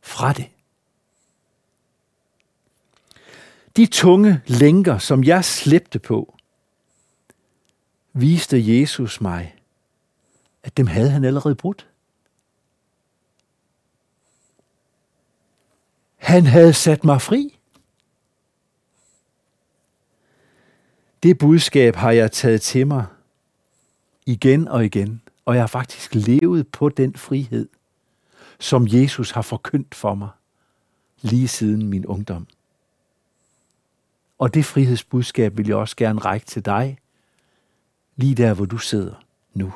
fra 0.00 0.32
det. 0.32 0.48
De 3.76 3.86
tunge 3.86 4.40
lænker, 4.46 4.98
som 4.98 5.24
jeg 5.24 5.44
slæbte 5.44 5.98
på, 5.98 6.34
viste 8.12 8.78
Jesus 8.78 9.20
mig, 9.20 9.57
at 10.68 10.76
dem 10.76 10.86
havde 10.86 11.10
han 11.10 11.24
allerede 11.24 11.54
brudt. 11.54 11.88
Han 16.16 16.46
havde 16.46 16.72
sat 16.72 17.04
mig 17.04 17.22
fri. 17.22 17.58
Det 21.22 21.38
budskab 21.38 21.96
har 21.96 22.10
jeg 22.10 22.32
taget 22.32 22.62
til 22.62 22.86
mig 22.86 23.06
igen 24.26 24.68
og 24.68 24.84
igen, 24.84 25.22
og 25.44 25.54
jeg 25.54 25.62
har 25.62 25.66
faktisk 25.66 26.14
levet 26.14 26.68
på 26.68 26.88
den 26.88 27.16
frihed, 27.16 27.68
som 28.60 28.86
Jesus 28.88 29.30
har 29.30 29.42
forkyndt 29.42 29.94
for 29.94 30.14
mig 30.14 30.28
lige 31.20 31.48
siden 31.48 31.86
min 31.86 32.06
ungdom. 32.06 32.46
Og 34.38 34.54
det 34.54 34.64
frihedsbudskab 34.64 35.56
vil 35.56 35.66
jeg 35.66 35.76
også 35.76 35.96
gerne 35.96 36.20
række 36.20 36.46
til 36.46 36.64
dig, 36.64 36.98
lige 38.16 38.34
der, 38.34 38.54
hvor 38.54 38.64
du 38.64 38.78
sidder 38.78 39.14
nu. 39.54 39.72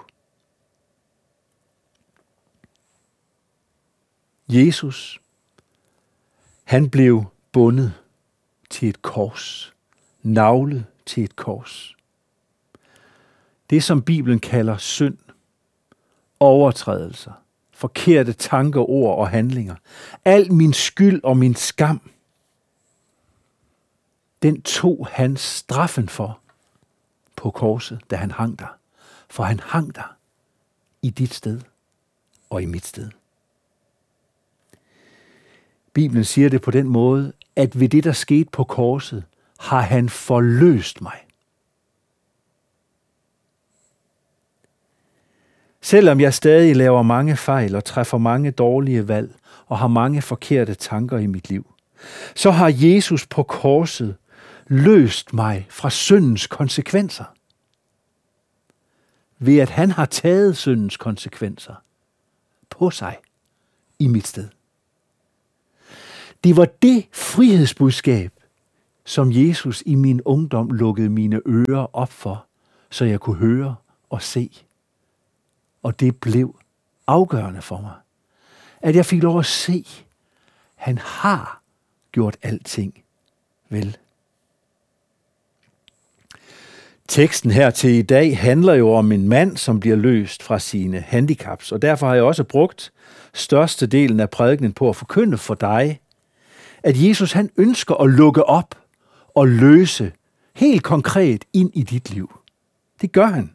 Jesus, 4.52 5.20
han 6.64 6.90
blev 6.90 7.24
bundet 7.52 7.92
til 8.70 8.88
et 8.88 9.02
kors, 9.02 9.74
navlet 10.22 10.84
til 11.06 11.24
et 11.24 11.36
kors. 11.36 11.96
Det, 13.70 13.84
som 13.84 14.02
Bibelen 14.02 14.38
kalder 14.38 14.76
synd, 14.76 15.18
overtrædelser, 16.40 17.32
forkerte 17.70 18.32
tanker, 18.32 18.90
ord 18.90 19.18
og 19.18 19.28
handlinger, 19.28 19.76
al 20.24 20.52
min 20.52 20.72
skyld 20.72 21.20
og 21.24 21.36
min 21.36 21.54
skam, 21.54 22.10
den 24.42 24.62
tog 24.62 25.08
han 25.10 25.36
straffen 25.36 26.08
for 26.08 26.40
på 27.36 27.50
korset, 27.50 28.00
da 28.10 28.16
han 28.16 28.30
hang 28.30 28.58
der. 28.58 28.76
For 29.28 29.42
han 29.42 29.60
hang 29.60 29.94
der 29.94 30.16
i 31.02 31.10
dit 31.10 31.34
sted 31.34 31.60
og 32.50 32.62
i 32.62 32.66
mit 32.66 32.86
sted. 32.86 33.10
Bibelen 35.92 36.24
siger 36.24 36.48
det 36.48 36.62
på 36.62 36.70
den 36.70 36.88
måde, 36.88 37.32
at 37.56 37.80
ved 37.80 37.88
det, 37.88 38.04
der 38.04 38.12
skete 38.12 38.50
på 38.52 38.64
korset, 38.64 39.24
har 39.58 39.80
han 39.80 40.08
forløst 40.08 41.00
mig. 41.00 41.16
Selvom 45.80 46.20
jeg 46.20 46.34
stadig 46.34 46.76
laver 46.76 47.02
mange 47.02 47.36
fejl 47.36 47.74
og 47.74 47.84
træffer 47.84 48.18
mange 48.18 48.50
dårlige 48.50 49.08
valg 49.08 49.34
og 49.66 49.78
har 49.78 49.88
mange 49.88 50.22
forkerte 50.22 50.74
tanker 50.74 51.18
i 51.18 51.26
mit 51.26 51.48
liv, 51.48 51.74
så 52.34 52.50
har 52.50 52.72
Jesus 52.74 53.26
på 53.26 53.42
korset 53.42 54.16
løst 54.66 55.32
mig 55.32 55.66
fra 55.70 55.90
syndens 55.90 56.46
konsekvenser. 56.46 57.24
Ved 59.38 59.58
at 59.58 59.70
han 59.70 59.90
har 59.90 60.06
taget 60.06 60.56
syndens 60.56 60.96
konsekvenser 60.96 61.74
på 62.70 62.90
sig 62.90 63.16
i 63.98 64.06
mit 64.06 64.26
sted. 64.26 64.48
Det 66.44 66.56
var 66.56 66.68
det 66.82 67.06
frihedsbudskab, 67.12 68.32
som 69.04 69.32
Jesus 69.32 69.82
i 69.86 69.94
min 69.94 70.22
ungdom 70.24 70.70
lukkede 70.70 71.08
mine 71.08 71.40
ører 71.46 71.96
op 71.96 72.12
for, 72.12 72.46
så 72.90 73.04
jeg 73.04 73.20
kunne 73.20 73.36
høre 73.36 73.74
og 74.10 74.22
se. 74.22 74.50
Og 75.82 76.00
det 76.00 76.16
blev 76.16 76.56
afgørende 77.06 77.62
for 77.62 77.80
mig, 77.80 77.94
at 78.80 78.96
jeg 78.96 79.06
fik 79.06 79.22
lov 79.22 79.38
at 79.38 79.46
se, 79.46 79.86
han 80.74 80.98
har 80.98 81.62
gjort 82.12 82.36
alting 82.42 83.02
vel. 83.68 83.96
Teksten 87.08 87.50
her 87.50 87.70
til 87.70 87.90
i 87.90 88.02
dag 88.02 88.38
handler 88.38 88.74
jo 88.74 88.92
om 88.92 89.12
en 89.12 89.28
mand, 89.28 89.56
som 89.56 89.80
bliver 89.80 89.96
løst 89.96 90.42
fra 90.42 90.58
sine 90.58 91.00
handicaps, 91.00 91.72
og 91.72 91.82
derfor 91.82 92.06
har 92.06 92.14
jeg 92.14 92.24
også 92.24 92.44
brugt 92.44 92.92
størstedelen 93.34 94.20
af 94.20 94.30
prædikenen 94.30 94.72
på 94.72 94.88
at 94.88 94.96
forkynde 94.96 95.38
for 95.38 95.54
dig, 95.54 96.00
at 96.82 97.02
Jesus 97.02 97.32
han 97.32 97.50
ønsker 97.56 97.94
at 97.94 98.10
lukke 98.10 98.44
op 98.44 98.78
og 99.34 99.48
løse 99.48 100.12
helt 100.54 100.82
konkret 100.82 101.44
ind 101.52 101.70
i 101.74 101.82
dit 101.82 102.10
liv. 102.10 102.38
Det 103.00 103.12
gør 103.12 103.26
han. 103.26 103.52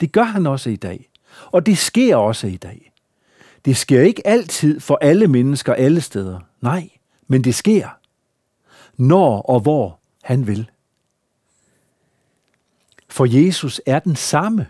Det 0.00 0.12
gør 0.12 0.22
han 0.22 0.46
også 0.46 0.70
i 0.70 0.76
dag. 0.76 1.10
Og 1.46 1.66
det 1.66 1.78
sker 1.78 2.16
også 2.16 2.46
i 2.46 2.56
dag. 2.56 2.92
Det 3.64 3.76
sker 3.76 4.00
ikke 4.00 4.26
altid 4.26 4.80
for 4.80 4.98
alle 5.00 5.26
mennesker 5.26 5.74
alle 5.74 6.00
steder. 6.00 6.40
Nej, 6.60 6.90
men 7.26 7.44
det 7.44 7.54
sker. 7.54 7.88
Når 8.96 9.40
og 9.42 9.60
hvor 9.60 9.98
han 10.22 10.46
vil. 10.46 10.70
For 13.08 13.44
Jesus 13.44 13.80
er 13.86 13.98
den 13.98 14.16
samme 14.16 14.66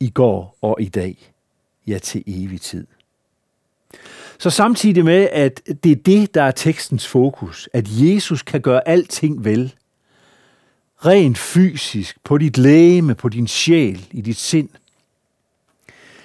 i 0.00 0.10
går 0.10 0.58
og 0.62 0.76
i 0.80 0.88
dag, 0.88 1.32
ja 1.86 1.98
til 1.98 2.24
evig 2.26 2.60
tid. 2.60 2.86
Så 4.38 4.50
samtidig 4.50 5.04
med, 5.04 5.28
at 5.32 5.62
det 5.84 5.92
er 5.92 5.96
det, 5.96 6.34
der 6.34 6.42
er 6.42 6.50
tekstens 6.50 7.06
fokus, 7.06 7.68
at 7.72 7.86
Jesus 7.88 8.42
kan 8.42 8.60
gøre 8.60 8.88
alting 8.88 9.44
vel, 9.44 9.74
rent 11.06 11.38
fysisk, 11.38 12.16
på 12.24 12.38
dit 12.38 12.58
læme, 12.58 13.14
på 13.14 13.28
din 13.28 13.48
sjæl, 13.48 14.06
i 14.10 14.20
dit 14.20 14.36
sind, 14.36 14.68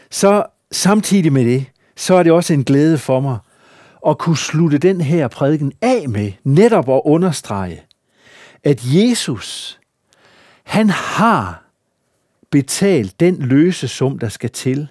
så 0.10 0.45
samtidig 0.71 1.34
med 1.34 1.45
det, 1.45 1.65
så 1.95 2.15
er 2.15 2.23
det 2.23 2.32
også 2.32 2.54
en 2.54 2.63
glæde 2.63 2.97
for 2.97 3.19
mig 3.19 3.38
at 4.08 4.17
kunne 4.17 4.38
slutte 4.38 4.78
den 4.78 5.02
her 5.02 5.28
prædiken 5.28 5.73
af 5.82 6.10
med 6.10 6.32
netop 6.43 6.89
at 6.89 7.02
understrege, 7.06 7.84
at 8.63 8.82
Jesus, 8.86 9.80
han 10.63 10.89
har 10.89 11.63
betalt 12.49 13.19
den 13.19 13.36
løse 13.36 13.88
sum, 13.88 14.19
der 14.19 14.30
skal 14.30 14.49
til, 14.49 14.88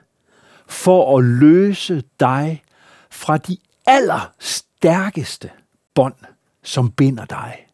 for 0.66 1.18
at 1.18 1.24
løse 1.24 2.02
dig 2.20 2.62
fra 3.12 3.36
de 3.36 3.56
allerstærkeste 3.86 5.50
bånd, 5.94 6.14
som 6.62 6.90
binder 6.90 7.24
dig. 7.24 7.66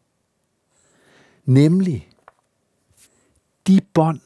Nemlig 1.45 2.09
de 3.67 3.81
bånd, 3.93 4.19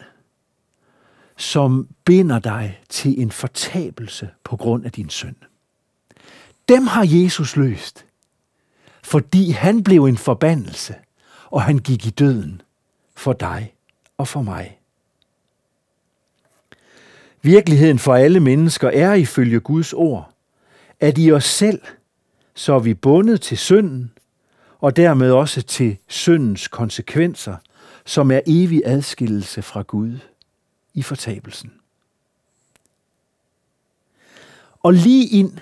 som 1.38 1.88
binder 2.06 2.39
dig 2.39 2.82
til 2.89 3.21
en 3.21 3.32
fortabelse 3.32 4.30
på 4.43 4.58
grund 4.58 4.86
af 4.86 4.91
din 4.91 5.10
synd. 5.10 5.36
Dem 6.67 6.88
har 6.88 7.06
Jesus 7.08 7.56
løst, 7.56 8.06
fordi 9.04 9.52
han 9.52 9.84
blev 9.84 10.06
en 10.06 10.17
forbandelse, 10.17 10.95
og 11.45 11.63
han 11.63 11.78
gik 11.78 12.06
i 12.06 12.10
døden 12.10 12.62
for 13.15 13.34
dig 13.34 13.73
og 14.17 14.28
for 14.28 14.41
mig. 14.41 14.80
Virkeligheden 17.41 17.99
for 17.99 18.15
alle 18.15 18.39
mennesker 18.39 18.89
er 18.89 19.13
ifølge 19.13 19.60
Guds 19.60 19.93
ord, 19.93 20.33
at 21.04 21.18
i 21.18 21.32
os 21.32 21.46
selv 21.46 21.82
så 22.56 22.74
er 22.74 22.80
vi 22.80 22.94
bundet 22.94 23.42
til 23.42 23.58
synden, 23.58 24.12
og 24.80 24.96
dermed 24.96 25.32
også 25.32 25.62
til 25.62 25.98
syndens 26.08 26.68
konsekvenser, 26.68 27.56
som 28.06 28.32
er 28.32 28.39
evig 28.48 28.82
adskillelse 28.86 29.62
fra 29.62 29.82
Gud 29.82 30.18
i 30.94 31.02
fortabelsen. 31.02 31.74
Og 34.84 34.94
lige 34.94 35.28
ind 35.28 35.58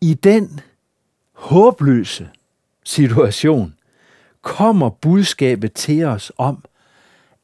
i 0.00 0.14
den 0.14 0.60
håbløse 1.32 2.30
situation 2.84 3.74
kommer 4.42 4.90
budskabet 4.90 5.72
til 5.72 6.04
os 6.04 6.32
om, 6.38 6.64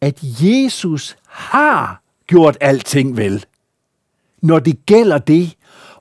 at 0.00 0.18
Jesus 0.22 1.16
har 1.26 2.02
gjort 2.26 2.56
alting 2.60 3.16
vel. 3.16 3.44
Når 4.40 4.58
det 4.58 4.86
gælder 4.86 5.18
det 5.18 5.56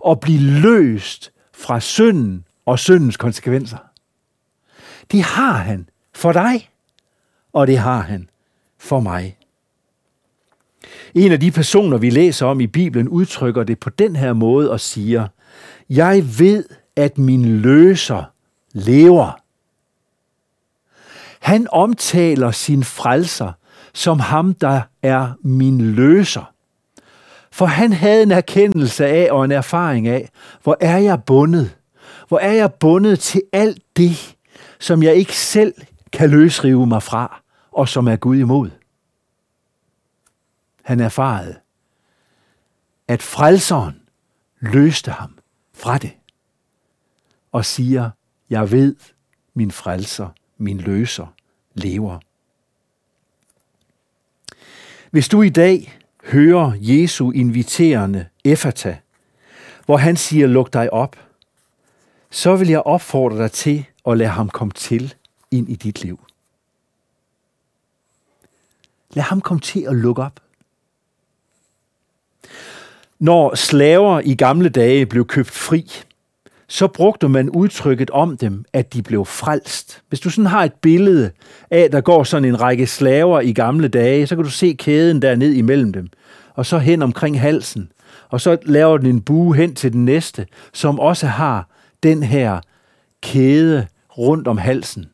at 0.08 0.20
blive 0.20 0.40
løst 0.40 1.32
fra 1.54 1.80
synden 1.80 2.46
og 2.66 2.80
syndens 2.80 3.18
konsekvenser. 3.18 3.78
Det 5.12 5.24
har 5.24 5.54
han 5.54 5.90
for 6.16 6.32
dig, 6.32 6.70
og 7.54 7.68
det 7.68 7.78
har 7.78 8.02
han 8.02 8.30
for 8.80 9.00
mig. 9.00 9.38
En 11.14 11.32
af 11.32 11.40
de 11.40 11.52
personer, 11.52 11.98
vi 11.98 12.10
læser 12.10 12.46
om 12.46 12.62
i 12.62 12.68
Bibelen, 12.68 13.10
udtrykker 13.10 13.64
det 13.64 13.80
på 13.80 13.90
den 13.90 14.16
her 14.16 14.34
måde 14.34 14.72
og 14.72 14.80
siger, 14.80 15.28
Jeg 15.90 16.40
ved, 16.40 16.66
at 16.96 17.18
min 17.18 17.62
løser 17.62 18.24
lever. 18.74 19.42
Han 21.40 21.68
omtaler 21.72 22.52
sin 22.52 22.84
frelser 22.84 23.52
som 23.94 24.20
ham, 24.20 24.54
der 24.54 24.82
er 25.02 25.32
min 25.44 25.82
løser. 25.82 26.51
For 27.52 27.66
han 27.66 27.94
havde 27.94 28.24
en 28.24 28.32
erkendelse 28.32 29.06
af 29.06 29.32
og 29.32 29.46
en 29.46 29.52
erfaring 29.52 30.08
af, 30.08 30.30
hvor 30.64 30.78
er 30.80 30.98
jeg 30.98 31.24
bundet? 31.24 31.78
Hvor 32.28 32.40
er 32.40 32.52
jeg 32.52 32.74
bundet 32.74 33.20
til 33.20 33.42
alt 33.54 33.84
det, 33.98 34.36
som 34.80 35.04
jeg 35.04 35.16
ikke 35.16 35.38
selv 35.38 35.74
kan 36.12 36.30
løsrive 36.30 36.88
mig 36.88 37.04
fra, 37.04 37.42
og 37.72 37.90
som 37.90 38.08
er 38.08 38.16
Gud 38.16 38.38
imod? 38.38 38.70
Han 40.84 41.00
erfarede, 41.00 41.56
at 43.08 43.22
frelseren 43.22 44.02
løste 44.60 45.12
ham 45.12 45.38
fra 45.74 45.98
det, 45.98 46.12
og 47.52 47.66
siger, 47.66 48.10
jeg 48.50 48.72
ved, 48.72 48.96
min 49.54 49.72
frelser, 49.72 50.30
min 50.58 50.78
løser, 50.78 51.28
lever. 51.74 52.20
Hvis 55.12 55.28
du 55.28 55.42
i 55.42 55.50
dag 55.50 56.01
hører 56.24 56.72
Jesu 56.80 57.32
inviterende 57.32 58.26
effata, 58.44 58.98
hvor 59.86 59.98
han 59.98 60.18
siger, 60.18 60.48
luk 60.48 60.74
dig 60.74 60.94
op, 60.94 61.16
så 62.30 62.56
vil 62.56 62.68
jeg 62.68 62.82
opfordre 62.82 63.38
dig 63.38 63.52
til 63.52 63.86
at 64.08 64.18
lade 64.18 64.30
ham 64.30 64.50
komme 64.50 64.72
til 64.72 65.14
ind 65.52 65.70
i 65.70 65.76
dit 65.76 66.02
liv. 66.02 66.20
Lad 69.14 69.24
ham 69.24 69.42
komme 69.42 69.62
til 69.62 69.82
at 69.82 69.96
lukke 69.96 70.24
op. 70.24 70.40
Når 73.20 73.56
slaver 73.56 74.20
i 74.20 74.36
gamle 74.36 74.70
dage 74.70 75.06
blev 75.06 75.28
købt 75.28 75.52
fri, 75.52 75.92
så 76.72 76.88
brugte 76.88 77.30
man 77.30 77.50
udtrykket 77.50 78.10
om 78.10 78.38
dem, 78.38 78.66
at 78.74 78.94
de 78.94 79.02
blev 79.02 79.26
frelst. 79.26 80.02
Hvis 80.10 80.20
du 80.20 80.30
sådan 80.30 80.46
har 80.46 80.64
et 80.64 80.74
billede 80.74 81.32
af, 81.72 81.92
der 81.92 82.02
går 82.02 82.24
sådan 82.24 82.46
en 82.46 82.62
række 82.62 82.88
slaver 82.88 83.40
i 83.40 83.54
gamle 83.54 83.88
dage, 83.88 84.28
så 84.28 84.36
kan 84.36 84.44
du 84.44 84.50
se 84.50 84.76
kæden 84.80 85.22
der 85.22 85.36
ned 85.36 85.54
imellem 85.54 85.94
dem, 85.94 86.08
og 86.56 86.66
så 86.66 86.78
hen 86.78 87.02
omkring 87.02 87.40
halsen, 87.40 87.92
og 88.30 88.42
så 88.42 88.58
laver 88.66 88.98
den 88.98 89.08
en 89.08 89.22
bue 89.22 89.56
hen 89.56 89.76
til 89.76 89.94
den 89.94 90.06
næste, 90.06 90.48
som 90.74 91.00
også 91.00 91.28
har 91.28 91.70
den 92.04 92.24
her 92.24 92.60
kæde 93.22 93.88
rundt 94.18 94.48
om 94.48 94.58
halsen. 94.58 95.06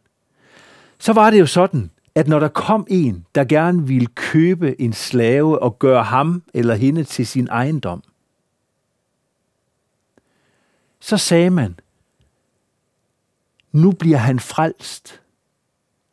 Så 0.99 1.13
var 1.13 1.29
det 1.29 1.39
jo 1.39 1.45
sådan, 1.45 1.89
at 2.15 2.27
når 2.27 2.39
der 2.39 2.47
kom 2.47 2.87
en, 2.89 3.25
der 3.35 3.43
gerne 3.43 3.87
ville 3.87 4.07
købe 4.15 4.81
en 4.81 4.93
slave 4.93 5.59
og 5.59 5.79
gøre 5.79 6.03
ham 6.03 6.43
eller 6.53 6.75
hende 6.75 7.03
til 7.03 7.27
sin 7.27 7.47
ejendom, 7.51 8.03
så 11.07 11.17
sagde 11.17 11.49
man, 11.49 11.79
nu 13.71 13.91
bliver 13.91 14.17
han 14.17 14.39
frelst. 14.39 15.21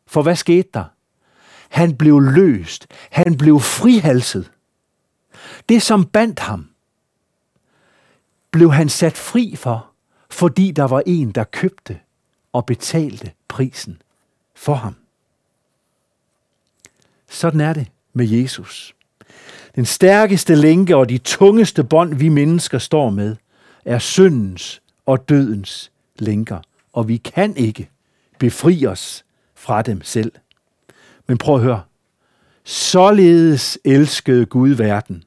For 0.07 0.23
hvad 0.23 0.37
skete 0.37 0.69
der? 0.75 0.85
Han 1.69 1.97
blev 1.97 2.21
løst. 2.21 2.87
Han 3.11 3.37
blev 3.37 3.61
frihalset. 3.61 4.51
Det, 5.69 5.83
som 5.83 6.05
bandt 6.07 6.41
ham, 6.41 6.71
blev 8.51 8.73
han 8.73 8.89
sat 8.89 9.17
fri 9.17 9.57
for, 9.57 9.91
fordi 10.31 10.71
der 10.71 10.85
var 10.85 11.03
en, 11.07 11.33
der 11.33 11.45
købte 11.45 12.01
og 12.53 12.67
betalte 12.67 13.33
prisen 13.49 14.03
for 14.55 14.75
ham. 14.75 14.95
Sådan 17.29 17.61
er 17.61 17.73
det 17.73 17.91
med 18.13 18.29
Jesus. 18.29 18.95
Den 19.75 19.85
stærkeste 19.85 20.55
lænke 20.55 20.97
og 20.97 21.09
de 21.09 21.19
tungeste 21.19 21.85
bånd, 21.85 22.15
vi 22.15 22.29
mennesker 22.29 22.79
står 22.79 23.11
med, 23.11 23.37
er 23.85 23.99
syndens 23.99 24.81
og 25.07 25.29
dødens 25.29 25.93
lænker, 26.19 26.59
og 26.93 27.09
vi 27.09 27.17
kan 27.17 27.57
ikke 27.57 27.91
befri 28.39 28.87
os 28.87 29.25
fra 29.55 29.83
dem 29.83 30.03
selv. 30.03 30.33
Men 31.27 31.39
prøv 31.39 31.55
at 31.55 31.63
høre. 31.63 31.83
Således 32.65 33.79
elskede 33.85 34.47
Gud 34.47 34.69
verden, 34.69 35.25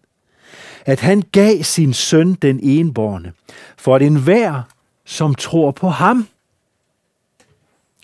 at 0.85 0.99
han 0.99 1.23
gav 1.31 1.63
sin 1.63 1.93
søn 1.93 2.33
den 2.33 2.59
enborne, 2.63 3.33
for 3.77 3.95
at 3.95 4.01
enhver, 4.01 4.61
som 5.05 5.35
tror 5.35 5.71
på 5.71 5.89
ham, 5.89 6.27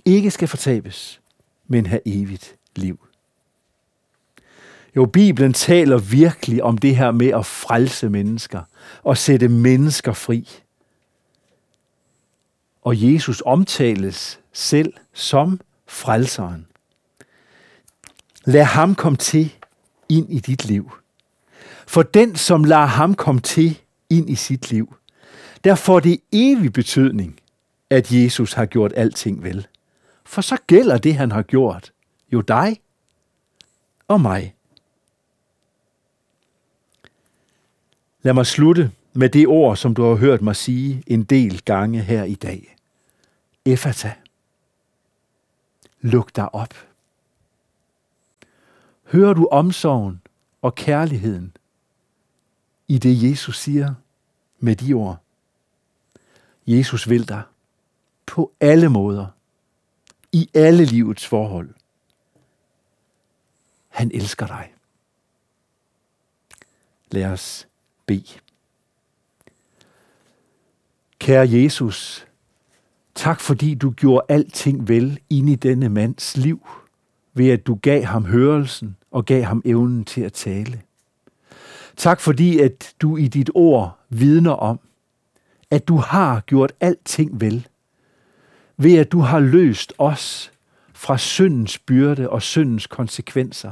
ikke 0.05 0.31
skal 0.31 0.47
fortabes, 0.47 1.21
men 1.67 1.85
have 1.85 2.01
evigt 2.05 2.55
liv. 2.75 2.99
Jo, 4.95 5.05
Bibelen 5.05 5.53
taler 5.53 5.97
virkelig 5.97 6.63
om 6.63 6.77
det 6.77 6.95
her 6.95 7.11
med 7.11 7.27
at 7.27 7.45
frelse 7.45 8.09
mennesker 8.09 8.61
og 9.03 9.17
sætte 9.17 9.47
mennesker 9.47 10.13
fri. 10.13 10.62
Og 12.83 13.13
Jesus 13.13 13.43
omtales 13.45 14.39
selv 14.53 14.93
som 15.13 15.59
frelseren. 15.87 16.67
Lad 18.45 18.63
ham 18.63 18.95
komme 18.95 19.17
til 19.17 19.53
ind 20.09 20.33
i 20.33 20.39
dit 20.39 20.65
liv. 20.65 20.91
For 21.87 22.03
den, 22.03 22.35
som 22.35 22.63
lader 22.63 22.85
ham 22.85 23.15
komme 23.15 23.41
til 23.41 23.79
ind 24.09 24.29
i 24.29 24.35
sit 24.35 24.71
liv, 24.71 24.95
der 25.63 25.75
får 25.75 25.99
det 25.99 26.19
evig 26.31 26.73
betydning, 26.73 27.39
at 27.89 28.11
Jesus 28.11 28.53
har 28.53 28.65
gjort 28.65 28.93
alting 28.95 29.43
vel. 29.43 29.67
For 30.25 30.41
så 30.41 30.57
gælder 30.67 30.97
det, 30.97 31.15
han 31.15 31.31
har 31.31 31.41
gjort, 31.41 31.91
jo 32.33 32.41
dig 32.41 32.81
og 34.07 34.21
mig. 34.21 34.55
Lad 38.21 38.33
mig 38.33 38.45
slutte 38.45 38.91
med 39.13 39.29
det 39.29 39.47
ord, 39.47 39.77
som 39.77 39.93
du 39.93 40.03
har 40.03 40.15
hørt 40.15 40.41
mig 40.41 40.55
sige 40.55 41.03
en 41.07 41.23
del 41.23 41.61
gange 41.65 42.01
her 42.01 42.23
i 42.23 42.35
dag. 42.35 42.72
Efata. 43.65 44.15
Luk 46.01 46.35
dig 46.35 46.55
op. 46.55 46.73
Hører 49.03 49.33
du 49.33 49.47
omsorgen 49.51 50.21
og 50.61 50.75
kærligheden 50.75 51.57
i 52.87 52.97
det, 52.97 53.29
Jesus 53.29 53.59
siger 53.59 53.93
med 54.59 54.75
de 54.75 54.93
ord? 54.93 55.17
Jesus 56.67 57.09
vil 57.09 57.27
dig 57.27 57.43
på 58.25 58.51
alle 58.59 58.89
måder, 58.89 59.27
i 60.31 60.49
alle 60.53 60.85
livets 60.85 61.25
forhold. 61.25 61.73
Han 63.89 64.11
elsker 64.13 64.47
dig. 64.47 64.73
Lad 67.11 67.25
os 67.25 67.67
bede. 68.05 68.39
Kære 71.19 71.49
Jesus, 71.49 72.27
tak 73.15 73.39
fordi 73.39 73.75
du 73.75 73.91
gjorde 73.91 74.25
alting 74.29 74.87
vel 74.87 75.19
ind 75.29 75.49
i 75.49 75.55
denne 75.55 75.89
mands 75.89 76.37
liv, 76.37 76.67
ved 77.33 77.49
at 77.49 77.67
du 77.67 77.75
gav 77.75 78.03
ham 78.03 78.25
hørelsen 78.25 78.97
og 79.11 79.25
gav 79.25 79.43
ham 79.43 79.61
evnen 79.65 80.05
til 80.05 80.21
at 80.21 80.33
tale. 80.33 80.81
Tak 81.97 82.19
fordi, 82.19 82.59
at 82.59 82.93
du 83.01 83.17
i 83.17 83.27
dit 83.27 83.49
ord 83.53 83.99
vidner 84.09 84.51
om, 84.51 84.79
at 85.71 85.87
du 85.87 85.97
har 85.97 86.39
gjort 86.39 86.73
alting 86.79 87.41
vel, 87.41 87.67
ved 88.77 88.97
at 88.97 89.11
du 89.11 89.19
har 89.19 89.39
løst 89.39 89.93
os 89.97 90.51
fra 90.93 91.17
syndens 91.17 91.79
byrde 91.79 92.29
og 92.29 92.41
syndens 92.41 92.87
konsekvenser 92.87 93.71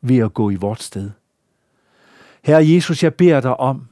ved 0.00 0.18
at 0.18 0.34
gå 0.34 0.50
i 0.50 0.54
vort 0.54 0.82
sted. 0.82 1.10
Herre 2.42 2.68
Jesus, 2.68 3.02
jeg 3.02 3.14
beder 3.14 3.40
dig 3.40 3.60
om, 3.60 3.88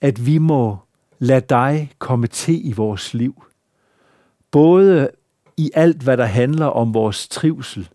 at 0.00 0.26
vi 0.26 0.38
må 0.38 0.78
lade 1.18 1.44
dig 1.48 1.92
komme 1.98 2.26
til 2.26 2.68
i 2.68 2.72
vores 2.72 3.14
liv. 3.14 3.44
Både 4.54 5.10
i 5.56 5.70
alt, 5.74 6.02
hvad 6.02 6.16
der 6.16 6.24
handler 6.24 6.66
om 6.66 6.94
vores 6.94 7.28
trivsel, 7.28 7.88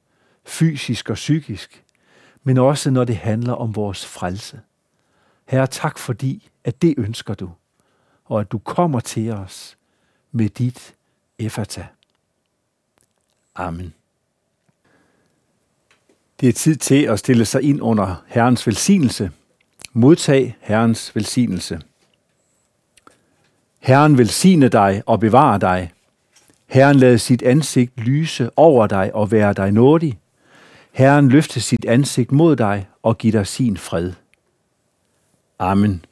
fysisk 0.45 1.09
og 1.09 1.15
psykisk, 1.15 1.83
men 2.43 2.57
også 2.57 2.91
når 2.91 3.03
det 3.03 3.17
handler 3.17 3.53
om 3.53 3.75
vores 3.75 4.05
frelse. 4.05 4.59
Herre, 5.45 5.67
tak 5.67 5.97
fordi, 5.97 6.49
at 6.63 6.81
det 6.81 6.95
ønsker 6.97 7.33
du, 7.33 7.49
og 8.25 8.39
at 8.39 8.51
du 8.51 8.57
kommer 8.57 8.99
til 8.99 9.31
os 9.31 9.77
med 10.31 10.49
dit 10.49 10.95
Efata. 11.39 11.87
Amen. 13.55 13.93
Det 16.39 16.49
er 16.49 16.53
tid 16.53 16.75
til 16.75 17.03
at 17.03 17.19
stille 17.19 17.45
sig 17.45 17.61
ind 17.61 17.81
under 17.81 18.23
Herrens 18.27 18.67
velsignelse. 18.67 19.31
Modtag 19.93 20.57
Herrens 20.61 21.15
velsignelse. 21.15 21.81
Herren 23.79 24.17
velsigne 24.17 24.69
dig 24.69 25.03
og 25.05 25.19
bevare 25.19 25.59
dig. 25.59 25.91
Herren 26.69 26.95
lade 26.95 27.19
sit 27.19 27.41
ansigt 27.41 27.99
lyse 27.99 28.49
over 28.55 28.88
dig 28.88 29.15
og 29.15 29.32
være 29.32 29.53
dig 29.53 29.71
nådig. 29.71 30.19
Herren 30.91 31.29
løfte 31.29 31.62
sit 31.62 31.86
ansigt 31.86 32.32
mod 32.32 32.55
dig 32.55 32.88
og 33.03 33.17
give 33.17 33.34
dig 33.34 33.47
sin 33.47 33.77
fred. 33.77 34.12
Amen. 35.60 36.05